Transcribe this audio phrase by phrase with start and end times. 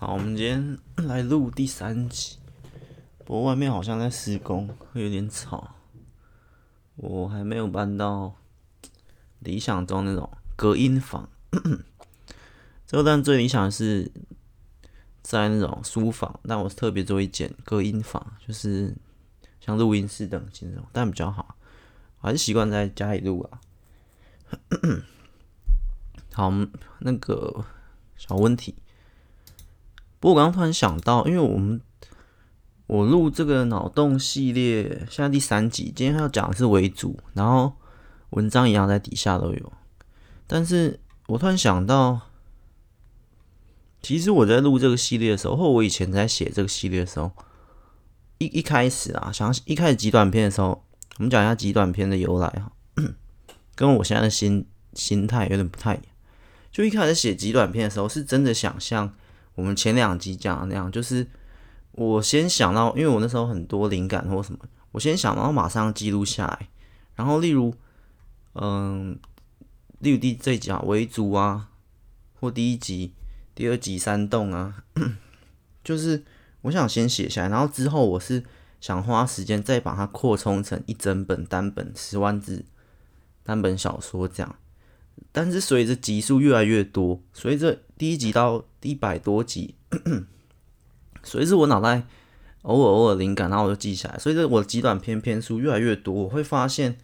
[0.00, 0.78] 好，我们今天
[1.08, 2.36] 来录第三集。
[3.24, 5.74] 不过外面好像在施工，会有点吵。
[6.94, 8.32] 我还没有搬到
[9.40, 11.28] 理想中那种隔音房。
[12.86, 14.08] 这个但最理想的是
[15.20, 18.94] 在那种书房，但我特别做一间隔音房，就是
[19.58, 21.56] 像录音室等级那种，但比较好。
[22.20, 23.60] 我还是习惯在家里录啊。
[26.34, 26.52] 好，
[27.00, 27.64] 那个
[28.16, 28.76] 小问题。
[30.20, 31.80] 不过我刚刚突然想到，因为我们
[32.86, 37.74] 我录这个脑洞系列，现在第三集，今天要讲的是为主，然后
[38.30, 39.72] 文章一样在底下都有。
[40.46, 42.20] 但是我突然想到，
[44.02, 47.30] 其实我在录这个系列的时候，或我以前在写这个系列的时候，
[48.38, 50.82] 一一开始啊，想一开始极短片的时候，
[51.18, 52.72] 我们讲一下极短片的由来哈，
[53.76, 56.06] 跟我现在的心心态有点不太一样。
[56.72, 59.14] 就一开始写极短片的时候，是真的想象。
[59.58, 61.26] 我们前两集讲的那样，就是
[61.90, 64.60] 我先想到，因为我那时候很多灵感或什么，
[64.92, 66.68] 我先想到马上记录下来。
[67.16, 67.74] 然后例如，
[68.52, 69.18] 嗯，
[69.98, 71.70] 例如第这一集啊，维族啊，
[72.38, 73.12] 或第一集、
[73.56, 74.84] 第二集山洞啊，
[75.82, 76.22] 就是
[76.60, 78.44] 我想先写下来，然后之后我是
[78.80, 82.64] 想花时间再把它扩充成一整本单本十万字
[83.42, 84.54] 单本小说这样。
[85.32, 89.74] 但是随着集数越来越多，随着第一集到一百多集，
[91.22, 92.06] 所以是我脑袋
[92.62, 94.18] 偶尔偶尔灵感，然后我就记下来。
[94.18, 96.98] 所以这我极短篇篇数越来越多，我会发现，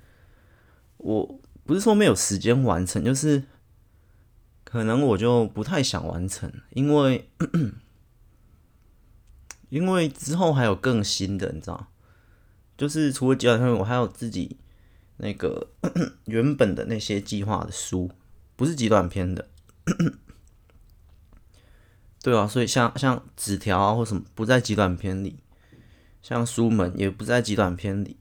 [0.98, 3.44] 我不是说没有时间完成，就是
[4.64, 7.28] 可能我就不太想完成，因为
[9.70, 11.88] 因为之后还有更新的，你知道，
[12.76, 14.58] 就是除了极短篇，我还有自己。
[15.18, 15.68] 那个
[16.26, 18.10] 原本的那些计划的书，
[18.56, 19.48] 不是极短篇的，
[22.24, 25.36] 对啊，所以像像纸条啊或什么不在极短篇里，
[26.22, 28.16] 像书门也不在极短篇里，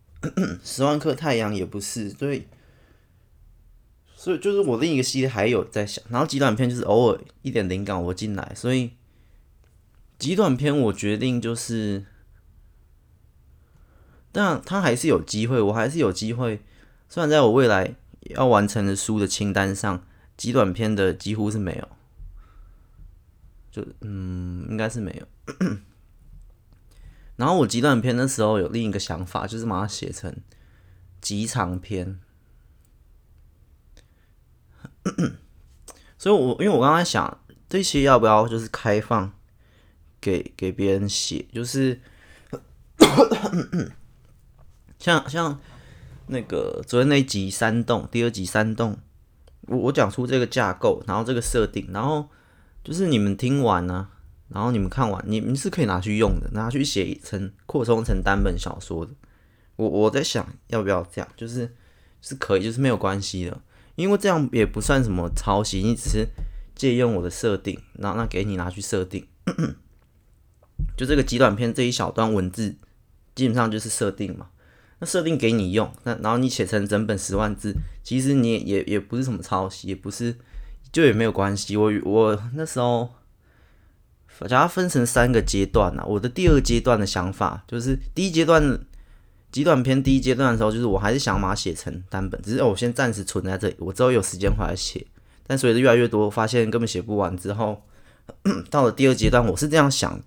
[0.61, 2.45] 十万颗太阳也不是，所以
[4.13, 8.91] 所以就是我另一个系列还有在想，然后极短篇就是偶尔一点灵感我进来，所以
[10.19, 12.03] 极短篇我决定就是，
[14.33, 16.59] 但它还是有机会，我还是有机会。
[17.07, 17.95] 虽然在我未来
[18.31, 20.05] 要完成的书的清单上，
[20.35, 21.87] 极短篇的几乎是没有，
[23.73, 25.27] 就嗯，应该是没有。
[27.35, 30.33] 然后我极短篇的时候有另一个想法，就是把它写成
[31.19, 32.19] 极长篇。
[36.19, 39.33] 所以我，因为我刚才想这些要不要就是开放
[40.21, 41.99] 给给别人写，就是
[44.99, 45.59] 像 像。
[46.27, 48.97] 那个昨天那集山洞，第二集山洞，
[49.63, 52.29] 我我讲出这个架构，然后这个设定，然后
[52.83, 54.09] 就是你们听完呢、
[54.49, 59.11] 然后你们看完，你们是可以拿去用的，拿去写成扩充成单本小说的。
[59.75, 61.73] 我我在想要不要这样，就是
[62.21, 63.61] 是可以，就是没有关系的，
[63.95, 66.27] 因为这样也不算什么抄袭，你只是
[66.75, 69.25] 借用我的设定，然后那给你拿去设定，
[70.95, 72.75] 就这个极短篇这一小段文字，
[73.33, 74.49] 基本上就是设定嘛。
[74.99, 80.37] 那设定给你用，那然后你写成整本十万字，其实你也也也不是什么抄袭，也不是，
[80.93, 81.75] 就也没有关系。
[81.75, 83.09] 我我那时候，
[84.39, 88.79] 把它分成三个阶段呢，我的第二阶段的想法就是，第一阶段
[89.51, 95.05] 极短篇第一阶段的时候，就是我还是想把它写成单本，只是我先暂时存在这里，我之后有时间回来写。
[95.45, 97.83] 但随着越来越多，发现根本写不完之后，
[98.71, 100.21] 到了第二阶段，我是这样想，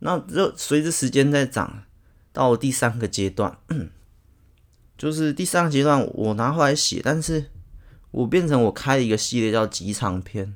[0.00, 1.84] 那就随着时间在长，
[2.32, 3.58] 到了第三个阶段。
[4.98, 7.46] 就是第三个阶段，我拿回来写，但是
[8.10, 10.54] 我变成我开了一个系列叫极长篇。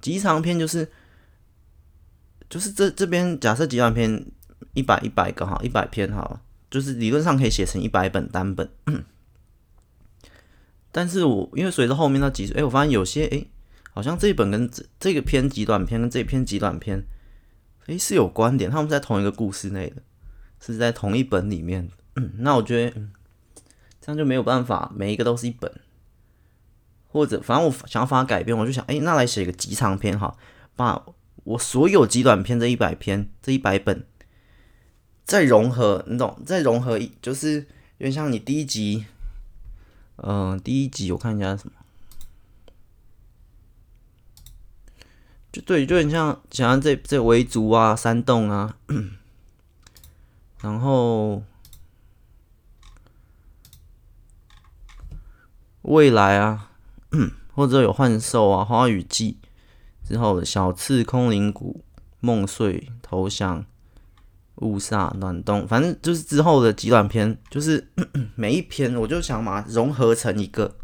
[0.00, 0.90] 极长篇就是
[2.48, 4.26] 就是这这边假设极短篇
[4.74, 6.40] 一百一百个哈，一百篇哈，
[6.70, 8.70] 就是理论上可以写成一百本单本。
[10.92, 13.44] 但是我因为随着后面那几，哎，我发现有些哎，
[13.92, 17.04] 好像这一本跟这这个篇极短篇跟这篇极短篇，
[17.86, 20.02] 哎是有关联，他们在同一个故事内的，
[20.60, 21.90] 是在同一本里面。
[22.38, 23.02] 那我觉得。
[23.98, 25.68] 这样就没有办法，每一个都是一本，
[27.16, 30.36] 或者反正我想要发改变，我就想，哎，那来写一个极长篇哈，
[30.76, 31.02] 把
[31.44, 34.04] 我所有极短篇这一百篇这一百本，
[35.24, 36.38] 再融合，你懂？
[36.44, 37.54] 再融合一，就是
[37.96, 39.06] 有点像你第一集，
[40.16, 41.72] 嗯、第一集我看一下什么，
[45.50, 48.76] 就对，就很像，像这这维族啊，山洞啊，
[50.60, 51.42] 然后。
[55.88, 56.72] 未来啊，
[57.54, 59.38] 或者有幻兽啊，花语季
[60.04, 61.84] 之后的小次空灵谷
[62.20, 63.64] 梦碎、投降、
[64.56, 67.88] 雾煞、暖冬，反正就是之后的极短篇，就是
[68.34, 70.76] 每一篇我就想把它融合成一个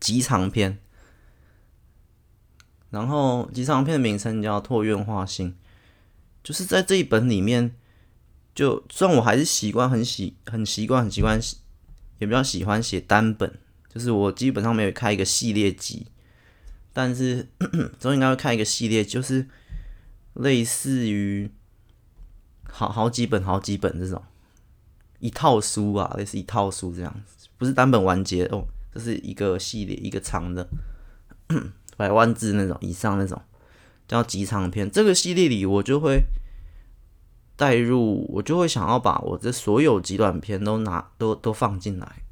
[0.00, 0.78] 极长篇。
[2.90, 5.50] 然后极长篇的名称叫《拓愿化心》，
[6.42, 7.74] 就是在这一本里面，
[8.54, 11.38] 就虽然我还是习惯很喜很习惯很习惯，
[12.18, 13.58] 也比较喜欢写单本，
[13.88, 16.06] 就是我基本上没有开一个系列集，
[16.92, 17.48] 但是
[17.98, 19.46] 总应该会开一个系列，就是
[20.34, 21.50] 类似于
[22.68, 24.22] 好好几本好几本这种
[25.18, 30.68] 一套书啊，类似一套书这样子，不是单本完结哦，这是一个系列，一个长的。
[31.96, 33.40] 百万字那种以上那种
[34.06, 36.22] 叫集长篇，这个系列里我就会
[37.56, 42.22] 带入，我就会想要把我这所有极短篇都拿都都放进来，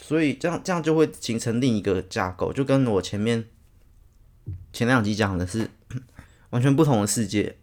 [0.00, 3.44] 所以这样这样就会形成另一个架构，就跟我前面
[4.72, 5.70] 前两集讲的是
[6.50, 7.56] 完全不同的世界。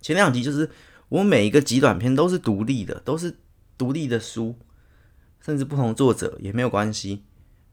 [0.00, 0.70] 前两集就是
[1.08, 3.36] 我每一个极短篇都是独立的，都是
[3.76, 4.56] 独立的书，
[5.40, 7.24] 甚至不同作者也没有关系。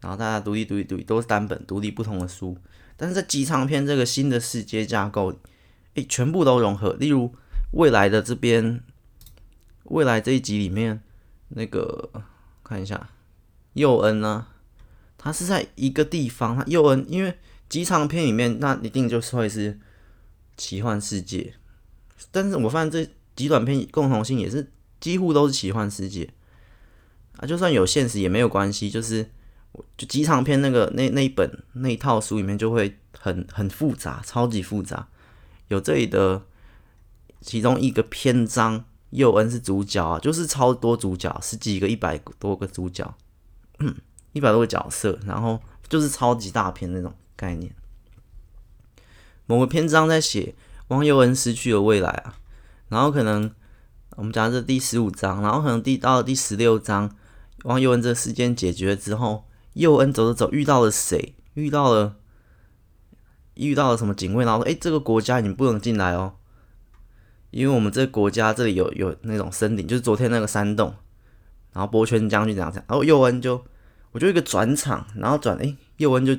[0.01, 2.57] 然后大家独立、独立、独立，都是单本、独立不同的书。
[2.97, 5.39] 但是在极长篇这个新的世界架构，
[5.93, 6.93] 诶，全部都融合。
[6.93, 7.35] 例如
[7.73, 8.81] 未来的这边，
[9.83, 11.01] 未来这一集里面，
[11.49, 12.09] 那个
[12.71, 13.09] 看一下，
[13.73, 14.47] 佑恩呢，
[15.17, 16.55] 他是在一个地方。
[16.55, 17.37] 他佑恩因为
[17.67, 19.77] 极长篇里面，那一定就是会是
[20.55, 21.53] 奇幻世界。
[22.31, 24.71] 但是我发现这极短篇共同性也是
[25.01, 26.29] 几乎都是奇幻世界
[27.35, 29.29] 啊，就算有现实也没有关系，就是。
[29.97, 35.07] 就极长篇那个那那一本那一套书里面就会很很复杂，超级复杂。
[35.69, 36.43] 有这里的
[37.39, 43.13] 其中一个篇章，佑恩是主角啊，就是超多主角，十几个、一百多个主角，
[44.33, 47.73] 一百多个角色，然后就是超级大片那种概念。
[49.45, 50.55] 某个篇章在写
[50.87, 52.35] 王佑恩失去了未来啊，
[52.89, 53.53] 然后可能
[54.17, 57.15] 我们讲这第十五章，然后可能第到了第十六章，
[57.63, 59.45] 王佑恩这个事件解决之后。
[59.75, 61.33] 佑恩走着走，遇到了谁？
[61.53, 62.17] 遇到了，
[63.53, 64.43] 遇到了什么警卫？
[64.43, 66.33] 然后说：“哎，这个国家你不能进来哦，
[67.51, 70.93] 因为我们这个国家这里有有那种森林，就是昨天那个山洞。”
[71.71, 73.63] 然后博圈将军这样讲，然后佑恩就，
[74.11, 76.35] 我就一个转场，然后转，哎，佑恩就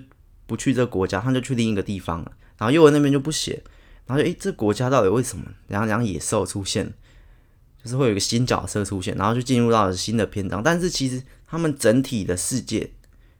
[0.46, 2.32] 不去这个国家，他就去另一个地方了。
[2.58, 3.62] 然后右恩那边就不写，
[4.06, 5.44] 然后就，哎，这国家到底为什么？
[5.68, 6.92] 然后两野兽出现，
[7.82, 10.62] 就是会有一个新角色出现，然后就进入到了新的篇章。
[10.62, 12.90] 但是其实他们整体的世界。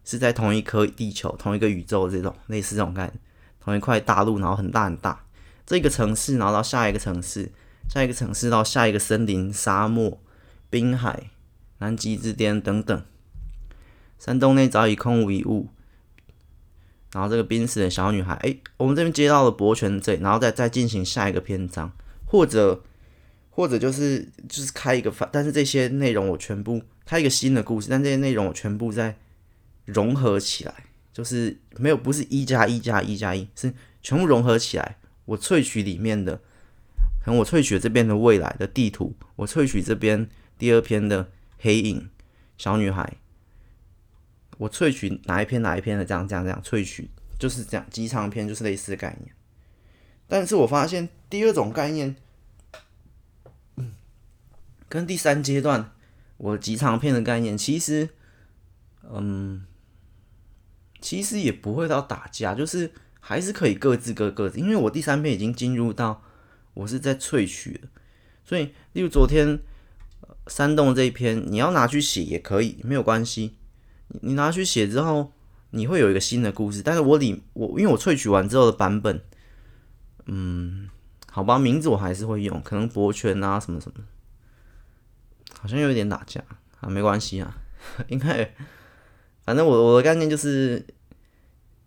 [0.05, 3.13] 是在同一颗地球、同一个宇宙这种类似这种概念，
[3.61, 5.25] 同一块大陆，然后很大很大，
[5.65, 7.49] 这个城市，然后到下一个城市，
[7.93, 10.19] 下一个城市到下一个森林、沙漠、
[10.71, 11.29] 滨海、
[11.81, 13.05] 南极之巅等等。
[14.19, 15.69] 山洞内早已空无一物，
[17.13, 21.93] 然后这个濒死的小女孩，哎，我们这边接到了博泉这里，然后再再进行下一个篇章，
[22.25, 22.83] 或者
[23.51, 29.17] 或者就是就是开一个发，但是这些内容我全部开一个新的故事，但这些内容我全部在。
[29.85, 30.73] 融合起来，
[31.13, 34.97] 就是没有，不是一加一加一加一，是全部融合起来。
[35.25, 36.41] 我萃取里面的，
[37.25, 40.29] 可能我萃取这边的未来的地图，我萃取这边
[40.59, 42.11] 第二篇的黑影
[42.59, 43.17] 小女孩，
[44.59, 49.35] 我萃取哪一篇哪一篇的这样这样这样萃取，就是这样极长篇就是类似的概念。
[50.27, 52.17] 但是我发现第二种概念，
[54.89, 55.93] 跟第三阶段
[56.37, 58.09] 我极长篇的概念其实，
[59.11, 59.67] 嗯。
[61.05, 64.61] 其实也不会到打架，就是还是可以各自各各自。
[64.61, 66.23] 因为我第三篇已经进入到
[66.75, 67.89] 我是在萃取的，
[68.45, 69.61] 所以例如昨天
[70.47, 73.57] 山洞这一篇，你要拿去写也可以，没有关系。
[74.21, 75.33] 你拿去写之后，
[75.71, 76.83] 你会有一个新的故事。
[76.83, 79.21] 但是我里我因为我萃取完之后的版本，
[80.27, 80.89] 嗯，
[81.31, 84.05] 好吧，名字我还是会用，可能博泉啊什么什么，
[85.61, 86.43] 好像有一点打架
[86.81, 87.57] 啊，没关系啊，
[88.09, 88.55] 应该。
[89.45, 90.87] 反正我我的概念就是，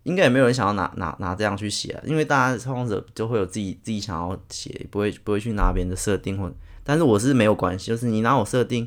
[0.06, 6.50] 应该也没有人想要拿拿拿这样去写，啊因为大家创作者就会有自己自己想要写，不会不会去拿别人的设定或。
[6.84, 8.86] 但是我是没有关系，就是你拿我设定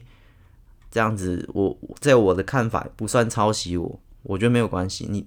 [0.90, 5.08] 这样子，我在我的看法不算抄袭我，我觉得没有关系。
[5.10, 5.26] 你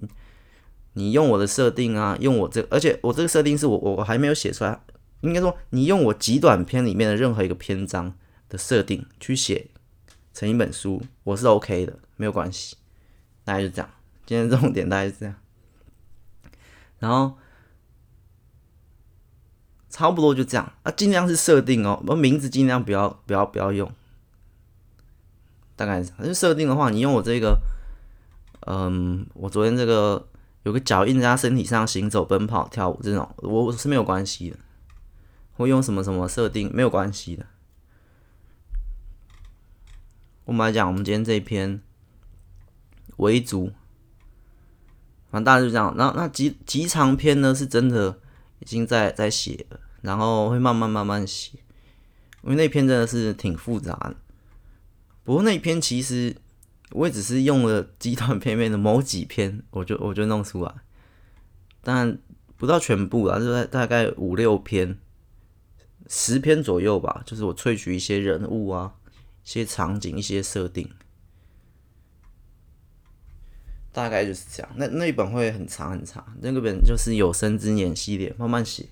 [0.93, 4.79] 你用我的设定啊，用我这，而且我这个设定是我我还没有写出来，
[5.21, 8.11] 应该说你用我极短篇里面的任何一个篇章
[8.49, 9.67] 的设定去写
[10.33, 12.75] 成一本书，我是 OK 的，没有关系。
[13.43, 13.89] 大概就这样，
[14.25, 15.35] 今天重点大概是这样，
[17.03, 17.37] 然后
[19.89, 23.91] 差不多就这样啊，尽量是设定哦，我名字尽量不要不要不要用，
[25.75, 26.25] 大概是这样。
[26.25, 27.61] 就设定的话，你用我这个，
[28.67, 30.29] 嗯，我昨天这个
[30.63, 34.57] 有个脚印在他身体上行走、奔跑、跳舞这种，我是没有关系的。
[35.57, 37.45] 我用什么什么设定没有关系的。
[40.45, 41.81] 我们来讲，我们今天这一篇
[43.17, 43.73] 维族，
[45.33, 45.91] 反正大家就这样。
[45.97, 48.19] 那那极极长篇呢，是真的
[48.59, 51.57] 已经在在写了，然后会慢慢慢慢写，
[52.43, 54.15] 因为那篇真的是挺复杂的。
[55.23, 56.35] 不过那篇其实。
[56.91, 60.71] 我也只是用了极短篇面的某几篇，我就我就弄出来，
[61.81, 62.19] 但
[62.55, 64.99] 不到全部啦，就在大概五六篇、
[66.07, 67.23] 十篇左右吧。
[67.25, 68.93] 就是我萃取一些人物啊、
[69.43, 70.87] 一些场景、一些设定，
[73.93, 74.69] 大概就是这样。
[74.75, 78.87] 那那一本会很长很长，那个本就是有生之年系列，慢慢写。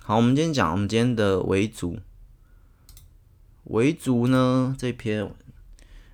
[0.00, 1.98] 好，我们今天讲我们今天的维族。
[3.64, 5.32] 维族呢，这篇，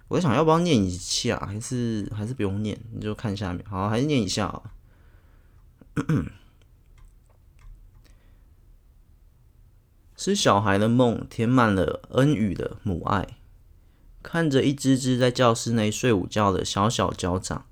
[0.09, 2.79] 我在想要不要念一下，还是还是不用念？
[2.93, 4.75] 你就看下面，好，还是念一下啊。
[10.15, 13.38] 是小孩的梦填满了恩宇的母爱，
[14.23, 17.67] 看着一只只在教室内睡午觉的小小脚掌，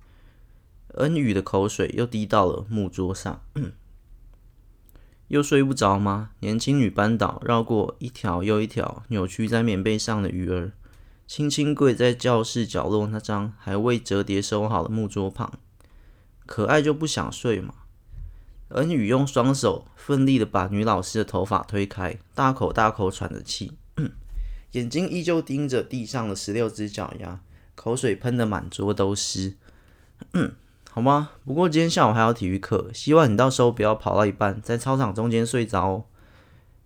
[0.94, 3.42] 恩宇的口水又滴到了木桌上。
[5.28, 6.30] 又睡不着吗？
[6.38, 10.70] 年轻女班导绕过一条又一条扭曲在棉被上的鱼儿，
[11.26, 15.52] 轻轻跪在教室角落那张还未折叠收好的木桌旁。
[16.46, 17.74] 可爱就不想睡吗？
[18.68, 23.72] 恩宇用双手奋力地把女老师的头发推开，大口大口喘着气，
[24.76, 27.40] 眼睛依旧盯着地上的十六只脚丫，
[27.74, 29.54] 口水喷得满桌都是。
[30.90, 31.30] 好吗？
[31.46, 36.04] 不过今天下午还有体育课，希望你到时候不要跑到一半在操场中间睡着哦。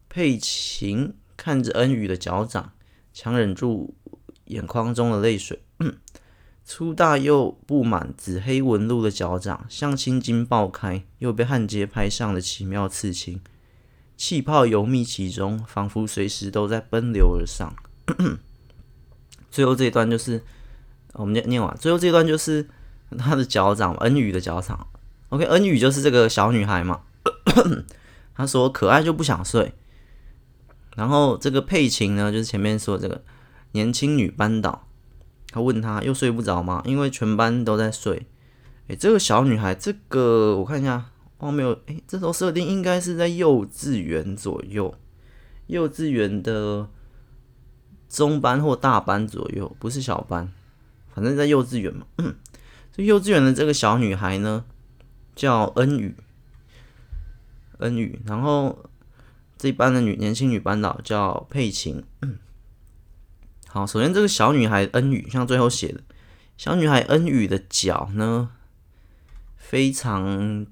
[0.08, 2.72] 佩琴看着恩宇的脚掌，
[3.12, 3.96] 强忍住
[4.44, 5.60] 眼眶中的泪水。
[6.64, 13.40] 粗大又布满紫黑纹路的脚掌，像青筋爆开又被焊接拍上的奇妙刺青，
[14.20, 17.72] 气泡游密其中，仿佛随时都在奔流而上。
[19.50, 20.44] 最后这一段就是
[21.14, 22.68] 我们念念完，最后这一段就是。
[23.18, 24.86] 他的脚掌，恩宇的脚掌。
[25.30, 27.00] OK，恩宇就是这个小女孩嘛。
[28.36, 29.74] 她说可爱就不想睡。
[30.94, 33.24] 然后这个佩琴呢，就是前面说这个
[33.72, 34.86] 年轻女班导，
[35.50, 36.80] 她问她又睡不着吗？
[36.84, 38.28] 因为全班都在睡。
[38.86, 41.06] 诶，这个小女孩，这个我看一下，
[41.40, 44.94] 哦没有，诶，这时候设定应该是在幼稚园左右，
[45.66, 46.88] 幼稚园的
[48.08, 50.52] 中班或大班左右，不是小班，
[51.14, 52.06] 反正在幼稚园嘛。
[52.18, 52.34] 嗯
[52.92, 54.64] 这幼稚园的这个小女孩呢，
[55.34, 56.14] 叫恩宇，
[57.78, 58.20] 恩宇。
[58.26, 58.90] 然后
[59.56, 62.02] 这班的女年轻女班导叫佩琴。
[63.68, 66.00] 好，首先这个小女孩恩宇，像最后写的，
[66.58, 68.50] 小女孩恩宇的脚呢，
[69.56, 70.66] 非常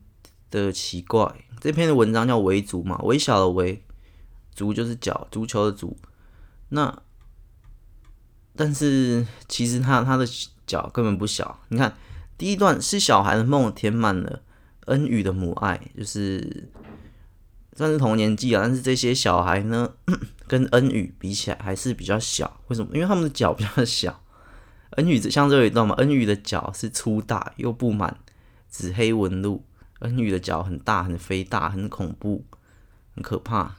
[0.50, 1.34] 的奇怪。
[1.60, 3.82] 这篇的文章叫维族嘛，微小的维，
[4.54, 5.96] 族就是脚，足球的足。
[6.68, 7.02] 那
[8.54, 10.26] 但是其实他他的
[10.66, 11.96] 脚根本不小，你看。
[12.36, 14.42] 第一段是小孩的梦填满了
[14.84, 16.70] 恩宇的母爱，就是
[17.72, 19.94] 算是同年纪啊，但是这些小孩呢，
[20.46, 22.60] 跟恩宇比起来还是比较小。
[22.68, 22.92] 为什么？
[22.94, 24.22] 因为他们的脚比较小。
[24.90, 28.16] 恩宇像这一段嘛，恩宇的脚是粗大又布满
[28.68, 29.64] 紫黑纹路，
[30.00, 32.44] 恩宇的脚很大、很肥大、很恐怖、
[33.14, 33.76] 很可怕，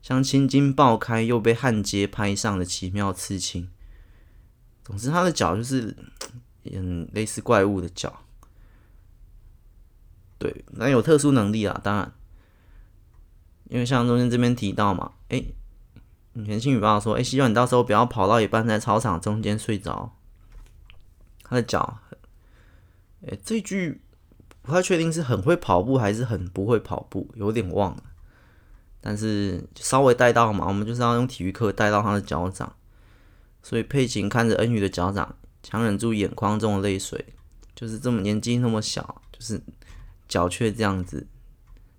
[0.00, 3.68] 像青筋爆开又被焊接拍上的奇妙刺青。
[4.84, 5.96] 总之，他的脚就是。
[6.72, 8.22] 嗯，类似怪物的脚，
[10.38, 12.12] 对，那有特殊能力啊，当然，
[13.70, 15.54] 因为像中间这边提到嘛，哎、欸，
[16.34, 20.14] 年轻女爸爸说，哎、希望你到时候不要跑到一半在操场中间睡着。
[21.42, 21.98] 他的脚，
[23.26, 24.02] 哎、这句
[24.62, 28.02] 不太确定是很会跑步还是很不会跑步，有点忘了，
[29.00, 32.74] 但是稍微带到嘛，我们就是要用体育课带到他的脚掌，
[33.62, 35.36] 所以佩琴看着恩宇的脚掌。
[35.62, 37.34] 强忍住眼眶中的泪水，
[37.74, 39.60] 就是这么年纪那么小，就是
[40.26, 41.26] 脚却这样子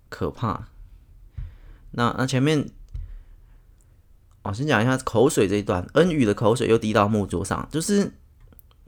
[0.08, 0.66] 可怕。
[1.92, 2.68] 那那前面，
[4.42, 5.86] 我先讲一下口水这一段。
[5.94, 8.12] 恩宇的口水又滴到木桌上，就是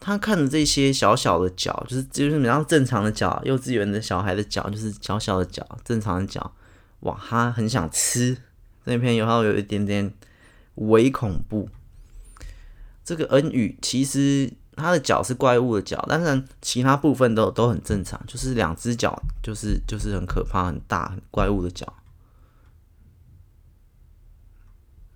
[0.04, 6.52] 他看着这些小小的脚，就是就是比较正常的脚，幼稚园的小孩的脚，就是小小的脚，正常的脚。
[7.00, 8.36] 哇，他很想吃。
[8.84, 10.12] 这篇有还有一点点
[10.74, 11.70] 微恐怖。
[13.02, 14.52] 这个恩宇其实。
[14.76, 21.94] 他的脚是怪物的脚，但是其他部分都都很正常，就是两只脚就是就是很可怕、很大、很怪物的脚，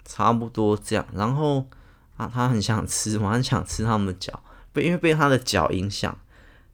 [0.04, 1.04] 差不多这样。
[1.12, 1.66] 然后
[2.16, 4.40] 啊，他很想吃我，很想吃他们的脚，
[4.82, 6.18] 因为被他的脚影响，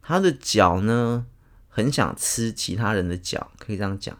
[0.02, 1.26] 他的脚呢，
[1.68, 4.18] 很想吃其他人的脚，可以这样讲。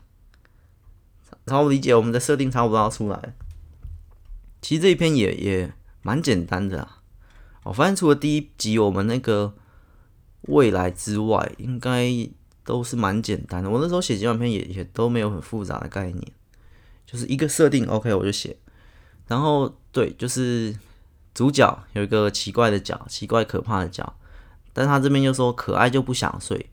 [1.44, 3.34] 然后理解我们的设定差不多出来。
[4.62, 6.88] 其实这一篇也也蛮简单的。
[7.64, 9.54] 我发现除了第一集我们那个
[10.42, 12.08] 未来之外，应该
[12.64, 13.68] 都是蛮简单的。
[13.68, 16.32] 我那时候写极短篇也也都没有很复杂的概念，
[17.04, 18.56] 就是一个设定 OK 我就写。
[19.26, 20.74] 然后对，就是
[21.34, 24.16] 主角有一个奇怪的脚，奇怪可怕的脚，
[24.72, 26.70] 但他这边又说可爱就不想睡，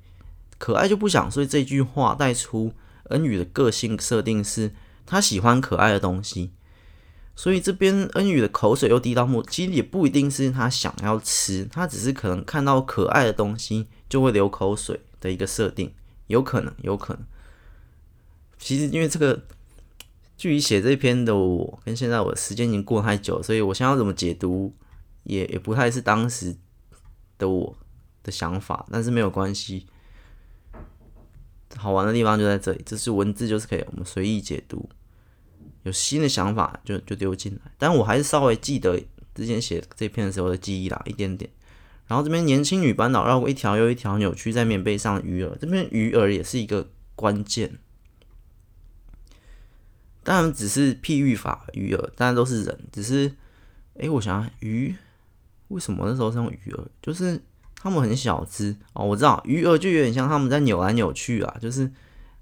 [0.57, 2.73] 可爱就不想睡这句话带出
[3.05, 4.73] 恩宇的个性设定是，
[5.05, 6.51] 他喜欢可爱的东西。
[7.35, 15.91] 所以这边恩宇的口水又滴到木，其实也不一定是他想要吃，他只是可能看到可爱的东西就会流口水的一个设定，
[16.27, 17.23] 有可能，有可能。
[18.59, 19.41] 其实因为这个，
[20.41, 24.73] 距离写这篇的我跟现在我的时间已经过太久，所以我想要怎么解读，
[25.21, 26.57] 也也不太是当时
[27.37, 27.77] 的我
[28.23, 29.85] 的想法，但是没有关系。
[31.75, 34.89] 好玩的地方就在这里，这是文字就是可以我们随意解读。
[35.83, 38.99] 有新的想法就就丢进来，但我还是稍微记得
[39.35, 41.51] 之前写这篇的时候的记忆啦，一点点。
[42.07, 47.77] 然后这边年轻女班导绕过一条又一条扭曲在棉被上的鱼儿，这边鱼儿也是一个关键。
[50.23, 53.31] 当然只是譬喻法鱼儿，当然都是人，只是
[53.99, 54.95] 哎、我想想鱼
[55.69, 56.87] 为什么那时候是用鱼儿？
[57.01, 57.41] 就是
[57.75, 61.91] 他们很小只哦，我知道鱼儿就有点像他们在扭来扭去啊，就是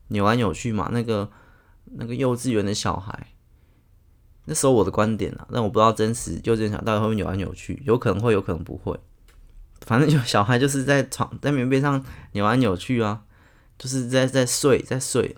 [0.10, 1.30] 扭来扭去嘛，那个。
[1.92, 3.30] 那个幼稚园的小孩，
[4.46, 8.96] 那时候我的观点啊，但我不知道真实幼稚园小孩到底会不会扭来扭去，有可能会，有可能不会。
[9.82, 13.24] 反正就小孩就是在床在棉被上扭来扭去啊，
[13.80, 15.36] 就是在在睡在睡，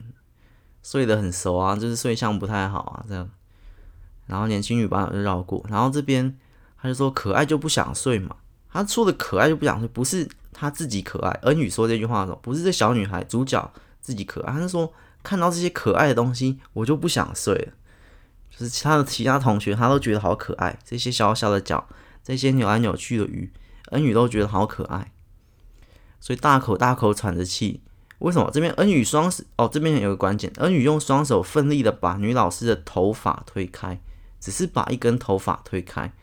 [0.83, 3.29] 睡得很熟啊，就是睡相不太好啊这样。
[4.25, 6.37] 然后年轻女班导就绕过，然后这边
[6.81, 8.35] 他就说可爱就不想睡嘛，
[8.71, 11.31] 他说的可爱就不想睡，不是他自己可爱。
[11.43, 14.93] 恩宇说这句话的时候，不是这小女孩主角自己可爱，他是说。
[15.23, 17.73] 看到这些可爱的东西，我就不想睡了。
[18.49, 20.79] 就是其他的其他同学，他都觉得好可爱。
[20.83, 21.87] 这些小小的脚，
[22.23, 23.53] 这些扭来扭去的鱼，
[23.91, 25.11] 恩宇都觉得好可爱，
[26.19, 27.83] 所以大口大口喘着气。
[28.21, 28.49] 为什么？
[28.53, 33.99] 这边恩宇双手哦，这边有个关键，恩宇用双手奋力的把女老师的头发推开，
[34.39, 36.13] 只是把一根头发推开，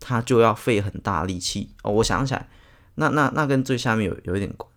[0.00, 1.92] 他就要费很大力气哦。
[1.92, 2.48] 我想起来，
[2.94, 4.68] 那那那跟最下面有有一点关。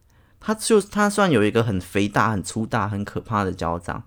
[0.41, 4.03] 他就他算有一个很肥大、很粗大、很可怕的脚掌，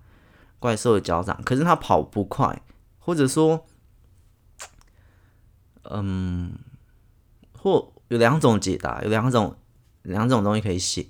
[0.59, 1.41] 怪兽的脚掌。
[1.43, 2.63] 可是他跑不快，
[2.99, 3.67] 或者说，
[5.85, 6.53] 嗯，
[7.55, 9.57] 或有两种解答，有两种
[10.03, 11.07] 两种东西可以写。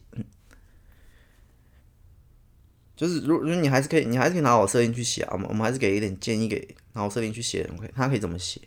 [2.97, 5.31] 就是如果你还是可以，你还是可以拿我设定去写啊。
[5.35, 7.93] 我们我们还是给一点建议给拿我设定去写，OK？
[7.95, 8.61] 他可以怎么写？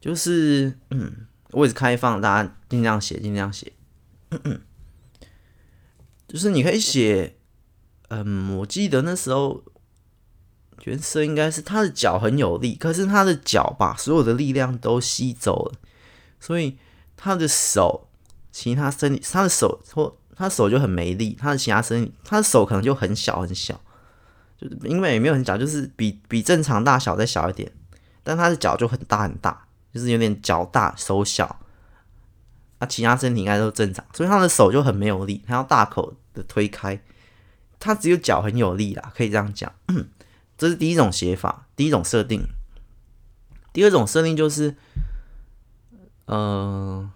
[0.00, 3.72] 就是嗯，位置开放，大家尽量写，尽量写。
[4.30, 4.60] 嗯嗯。
[6.28, 7.38] 就是你可以写，
[8.08, 9.64] 嗯，我记得那时候
[10.78, 15.78] 角色应该是他的脚很有力，可是他的脚把所有的力量都吸走了，
[16.38, 16.76] 所以
[17.16, 18.10] 他的手，
[18.52, 23.78] 其他身体，他的手或他手就很没力，他的其他身体，他的手可能就很小很小，
[24.56, 27.72] 就是因为也没有很小，就是比比正常大小再小一点，
[28.22, 31.58] 但他的脚就很大很大，就是有点脚大手小。
[32.78, 37.02] 那其他身体应该都正常，所以他的手就很没有力，他要大口的推开，
[37.80, 39.72] 他只有脚很有力啦，可以这样讲。
[40.56, 42.46] 这是第一种写法，第一种设定。
[43.72, 44.76] 第二种设定就是，
[46.26, 47.10] 呃，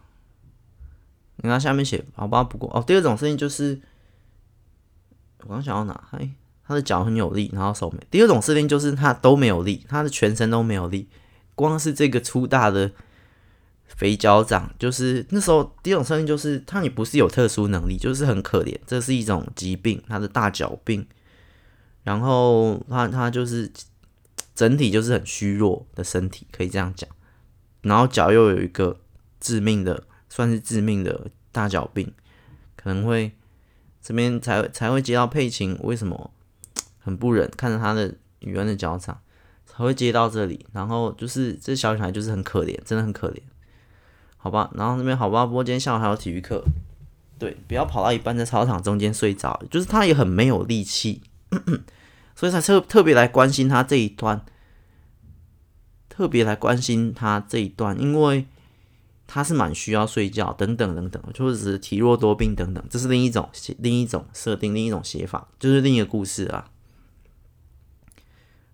[1.43, 3.81] 你看下面写，好吧，不过哦，第二种设定就是，
[5.45, 6.09] 我刚想要哪？
[6.13, 6.31] 哎，
[6.67, 7.99] 他的脚很有力，然后手没。
[8.11, 11.09] 第二种设定就是他都没有力，他的全身都没有力，
[11.55, 12.91] 光是这个粗大的。
[13.95, 21.07] 肥脚掌就是那时候第一种设定，就是他也不是有特殊能力，就是很可怜，这是一种疾病，他的大脚病。
[22.03, 23.71] 然后他他就是
[24.55, 27.09] 整体就是很虚弱的身体，可以这样讲。
[27.83, 28.99] 然后脚又有一个
[29.39, 32.11] 致命的，算是致命的大脚病，
[32.75, 33.31] 可能会
[34.01, 36.31] 这边才才会接到佩琴为什么
[36.99, 39.21] 很不忍看着他的女儿的脚掌，
[39.67, 40.65] 才会接到这里。
[40.73, 43.43] 然后就是这小女孩就是很可怜，真的很可怜。
[44.39, 46.65] 好吧，然后那边好吧，不过今天下午还有体育课，
[47.39, 51.21] 对，不要跑到一半在操场中间睡着，就是他也很没有力气，
[52.35, 54.47] 所以才特特别来关心他这一段，
[56.09, 58.47] 特别来关心他这一段，因为
[59.35, 66.69] 他是蛮需要睡觉，等等等等，就是体弱多病等等，这是另一种另一种设定，另一种写法，就是另一个故事啊。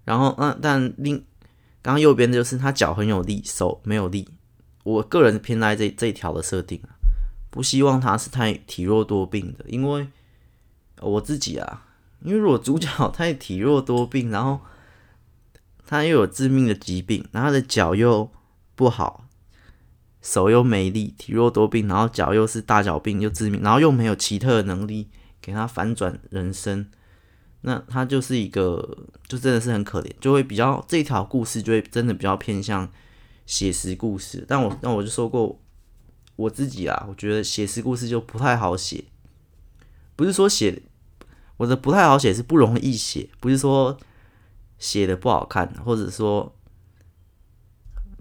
[0.05, 1.15] 然后，嗯，但另
[1.81, 4.29] 刚刚右边的就是他脚很有力，手没有力。
[4.83, 6.99] 我个人偏爱这这一条的设定啊，
[7.51, 10.09] 不希望他是太体弱多病的，因为
[11.01, 11.87] 我自己啊，
[12.25, 14.59] 因为如果主角太体弱多病，然后
[15.87, 18.29] 他又有致命的疾病，然后他的脚又
[18.75, 19.28] 不好，
[20.21, 25.09] 手又没力，体弱多病，然后脚又是大脚病又致命，然后又没有奇特的能力
[25.41, 26.89] 给他反转人生，
[27.63, 32.91] 那他就是一个，就真的是很可怜，就会比较这条故事就会真的比较偏向
[33.47, 34.45] 写实故事。
[34.47, 35.61] 但我那我就说过。
[36.39, 39.03] 我自己啊，我觉得写实故事就不太好写，
[40.15, 40.81] 不是说写
[41.57, 43.99] 我的不太好写，是不容易写，不是说
[44.79, 46.55] 写的不好看，或者说，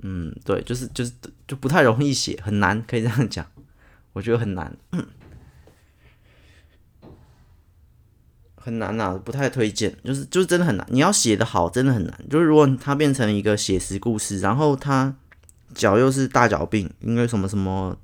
[0.02, 1.12] 嗯，对，就是就是
[1.48, 3.46] 就不太容易写，很难，可以这样讲，
[4.14, 4.76] 我觉得很难，
[8.56, 15.16] 很难啊，不太推荐，就是就是真的很难，你要写的好，真的很难，就是如果它变成一个写实故事，然后它
[15.74, 17.98] 脚又是大脚病，因为什么什么。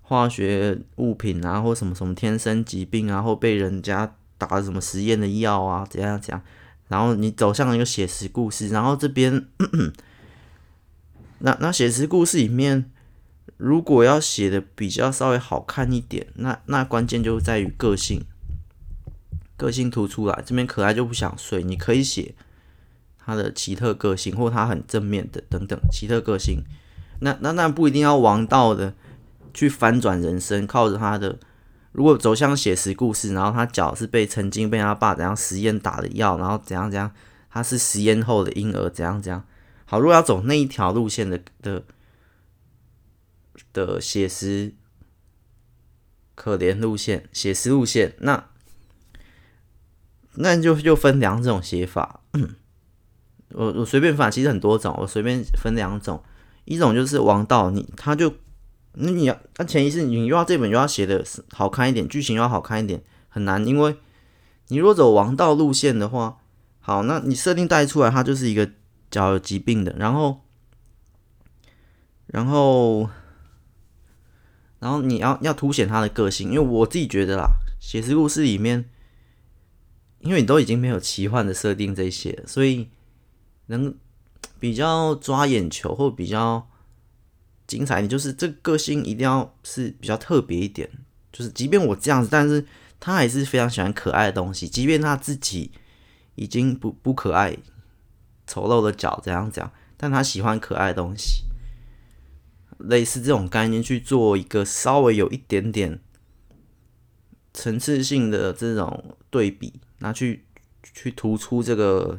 [0.00, 6.42] 化学物品啊，或什么什么天生疾病啊，或被人家打了什么实验的药啊，怎样怎样，
[6.88, 9.46] 然后你走向一个写实故事，然后这边，
[11.40, 12.90] 那那写实故事里面，
[13.56, 18.22] 如果要写的比较稍微好看一点，那那关键就在于个性，
[19.56, 22.34] 个性突出来，这边可爱就不想睡，你可以写
[23.18, 26.62] 他的奇特个性，或他很正面的等等奇特个性，
[27.20, 28.94] 那那那不一定要王道的。
[29.54, 31.36] 去翻转人生，靠着他的，
[31.90, 37.10] 如果走向写实故事，然后他脚是被曾经被他爸怎样实验打的药，然后怎样怎样，
[37.50, 39.42] 他是实验后的婴儿，怎样怎样。
[39.90, 41.82] 好，如果要走那一条路线的的
[43.72, 44.74] 的写实
[46.34, 48.50] 可怜路线，写实路线，那
[50.34, 52.20] 那就就分两种写法。
[53.52, 56.22] 我我随便翻，其实很多种，我随便分两种，
[56.66, 58.34] 一种就是王道，你他就。
[59.00, 63.64] 那你要，那前提是你又要这本又要写的好看一点，剧情又要好看一点，很难。
[63.64, 63.96] 因为
[64.68, 66.40] 你如果走王道路线的话，
[66.80, 68.68] 好，那你设定带出来，它就是一个
[69.10, 70.40] 脚有疾病的，然后，
[72.26, 73.10] 然后，
[74.78, 78.84] 然后你要要凸显他的个性，因为我自己觉得啦，写实故事里面，
[80.20, 82.88] 因为你都已经没有奇幻的设定这些，所以
[83.66, 83.94] 能
[84.58, 86.68] 比较抓眼球或比较。
[87.68, 90.88] 精彩，你就是这个个性一定要是比较特别一点。
[91.30, 92.64] 就是即便我这样子，但是
[92.98, 94.66] 他还是非常喜欢可爱的东西。
[94.66, 95.70] 即便他自己
[96.36, 97.54] 已经不不可爱，
[98.48, 101.44] 丑陋的脚怎样讲，但他喜欢可爱的东西。
[102.78, 106.00] 类似这种概念去做一个稍微有一点点
[107.52, 110.46] 层次性的这种对比，拿去
[110.82, 112.18] 去突出这个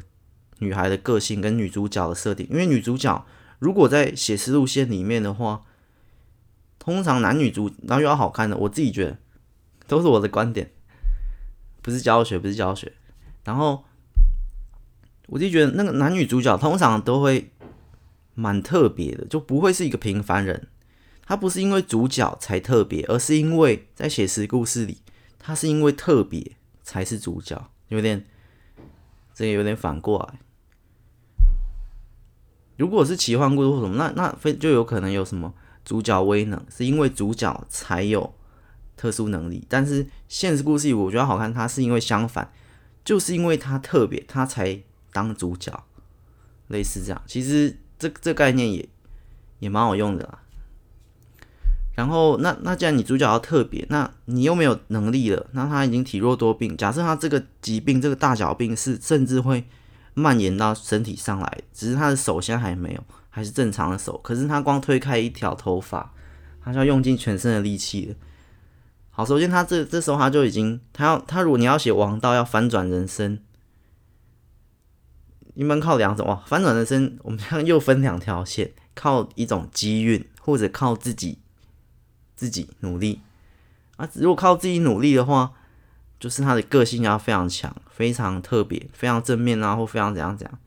[0.58, 3.26] 女孩的个性跟女主角的设定，因为女主角。
[3.58, 5.64] 如果在写实路线里面的话，
[6.78, 9.18] 通常男女主然后又要好看的，我自己觉得
[9.86, 10.70] 都是我的观点，
[11.82, 12.92] 不是教学，不是教学。
[13.44, 13.84] 然后
[15.30, 17.50] 我就觉得那个男女主角通常都会
[18.34, 20.68] 蛮特别的，就不会是一个平凡人。
[21.24, 24.98] 他不是因为主角才特别，而是因为在写实故事里，
[25.38, 28.24] 他是因为特别才是主角，有点
[29.32, 30.40] 这个有点反过来。
[32.76, 38.34] 如果是奇幻故事或什么，那那非就有可能有什么主角威能，是因为主角才有
[38.96, 39.64] 特殊能力。
[39.68, 42.50] 但是现实故事里我觉得好看，它是因为相反，
[43.04, 45.84] 就是因为它特别，它才当主角，
[46.68, 47.22] 类似这样。
[47.26, 48.88] 其实这这概念也
[49.58, 50.38] 也蛮好用的啦。
[51.94, 56.76] 然后那那既然你主角要特别，那你又没有能力了，那他已经体弱多病。
[56.76, 59.64] 假设他这个疾病，这个大小病是甚至会。
[60.12, 64.18] 蔓延到身体上来，只是他的手现在还没有，还是正常的手。
[64.24, 66.12] 可是他光推开一条头发，
[66.62, 68.14] 他就要用尽全身的力气了。
[69.10, 73.38] 好，首先他这这时候他就已经，他要他如果你要写王道，要翻转人生，
[75.54, 81.38] 一般靠两种哇，翻转人生，我们现在又分两条线， 靠一种机运，或者靠自己
[82.34, 83.20] 自己努力
[83.96, 84.08] 啊。
[84.14, 85.52] 如果靠自己努力的话。
[86.20, 90.58] 就是他的个性要非常强，非常特别，非常正面啊，或非常怎样怎样，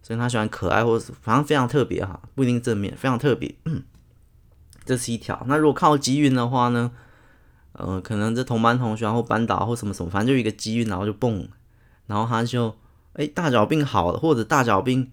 [0.00, 3.52] 所以他喜欢可爱，或是反正非常特别哈，不一定正面，非常特别。
[4.84, 5.44] 这是一条。
[5.48, 6.92] 那如果靠机运的话呢？
[7.72, 11.48] 呃，可能这同班同学或班导或什么什么，反正就一个机运，然后就蹦，
[12.06, 12.72] 然后他就
[13.16, 15.10] 哎、大脚病好了，或者大脚病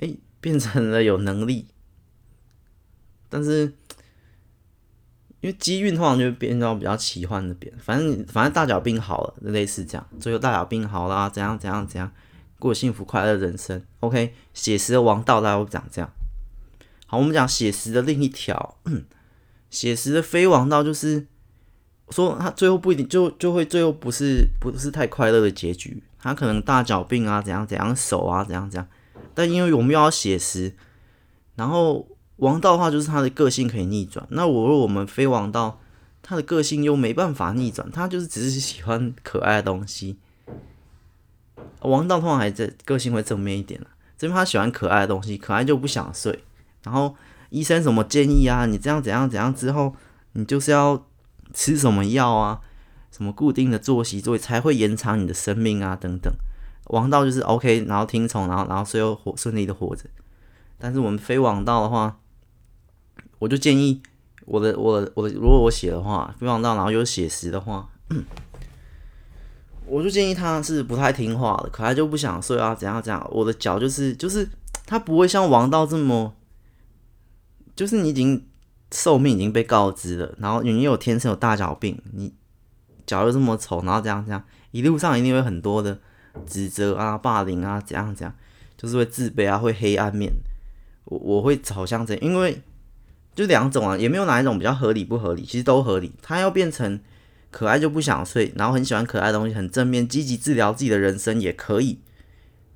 [0.00, 1.66] 哎、变成了有能力，
[3.28, 3.72] 但是。
[5.42, 12.12] 因为机运通常就变到比较奇幻的边，反正反正大脚病好了，类似这样，最后大脚病好了，怎样怎样怎样，
[12.58, 13.82] 过幸福快乐人生。
[14.00, 16.12] OK，写实的王道大家都讲这样。
[17.06, 18.76] 好，我们讲写实的另一条，
[19.70, 21.26] 写实的非王道就是
[22.10, 28.86] 说他最后不一定就就会最后不是不是太快乐的结局，他可能大脚病啊怎样怎样手啊怎样怎样，
[29.34, 30.74] 但因为我们要写实，
[31.56, 32.06] 然后
[32.36, 35.80] 王道的话就是他的个性可以逆转，那我如果我们非王道，
[36.22, 40.18] 他的个性又没办法逆转，他就是只是喜欢可爱的东西。
[41.80, 43.86] 王道通常还在个性会正面一点了，
[44.18, 46.44] 这边他喜欢可爱的东西，可爱就不想睡。
[46.82, 47.14] 然后
[47.48, 48.66] 医生什么建议啊？
[48.66, 49.94] 你这样怎样怎样之后，
[50.32, 51.06] 你就是要
[51.54, 52.60] 吃什么药啊？
[53.10, 55.96] 什么固定的作息，所以才会延长你的生命啊？
[55.96, 56.32] 等等。
[56.86, 60.04] 王道就是 OK，然后听从，然后然后最后活顺利的活着。
[60.78, 62.18] 但是我们非王道的话，
[63.38, 64.02] 我就建议
[64.46, 67.88] 我的我的我的，如果我写的话，非王道，然后又写实的话。
[69.86, 73.28] 我就建议他是不太听话的，可他就不想睡啊，怎样怎样。
[73.32, 74.48] 我的脚就是就是
[74.86, 76.34] 他不会像王道这么，
[77.74, 78.46] 就是你已经
[78.92, 82.32] 寿命已经被告知了，然后你又有天生有大脚病，你
[83.10, 85.98] 脚又这么丑，然后这样这样，一路上一定会很多的
[86.46, 88.34] 指责啊、霸凌啊，怎样怎样，
[88.76, 90.32] 就是会自卑啊，会黑暗面。
[91.06, 92.62] 我我会好像这样，因为
[93.34, 96.12] 就两种啊，也没有哪一种比较合理不合理，其实都合理。
[96.22, 97.00] 他要变成。
[97.52, 101.98] 可爱就不想睡，然后很喜欢可爱的东西，很正面，积极治疗自己的人生也可以，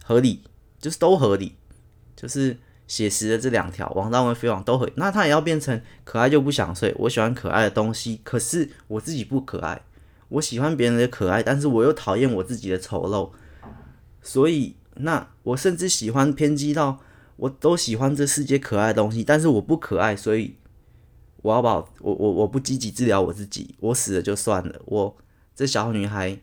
[0.03, 0.43] 合理，
[0.81, 1.55] 就是都合理，
[2.17, 4.93] 就是写实的这两条，王道跟飞王都合理。
[4.97, 9.81] 那他也要变成可爱就不想睡，我喜欢可爱的东西，可是我自己不可爱，
[10.29, 13.31] 我喜欢别人的可爱，但是我又讨厌我自己的丑陋，
[14.23, 17.01] 所以那我甚至喜欢偏激到
[17.37, 20.57] 我都喜欢这世界可爱的东西，但是我不可爱，所以。
[21.45, 24.81] 我要把我我我不积极治疗我自己，我死了就算了。
[24.87, 25.15] 我
[25.55, 26.41] 这小女孩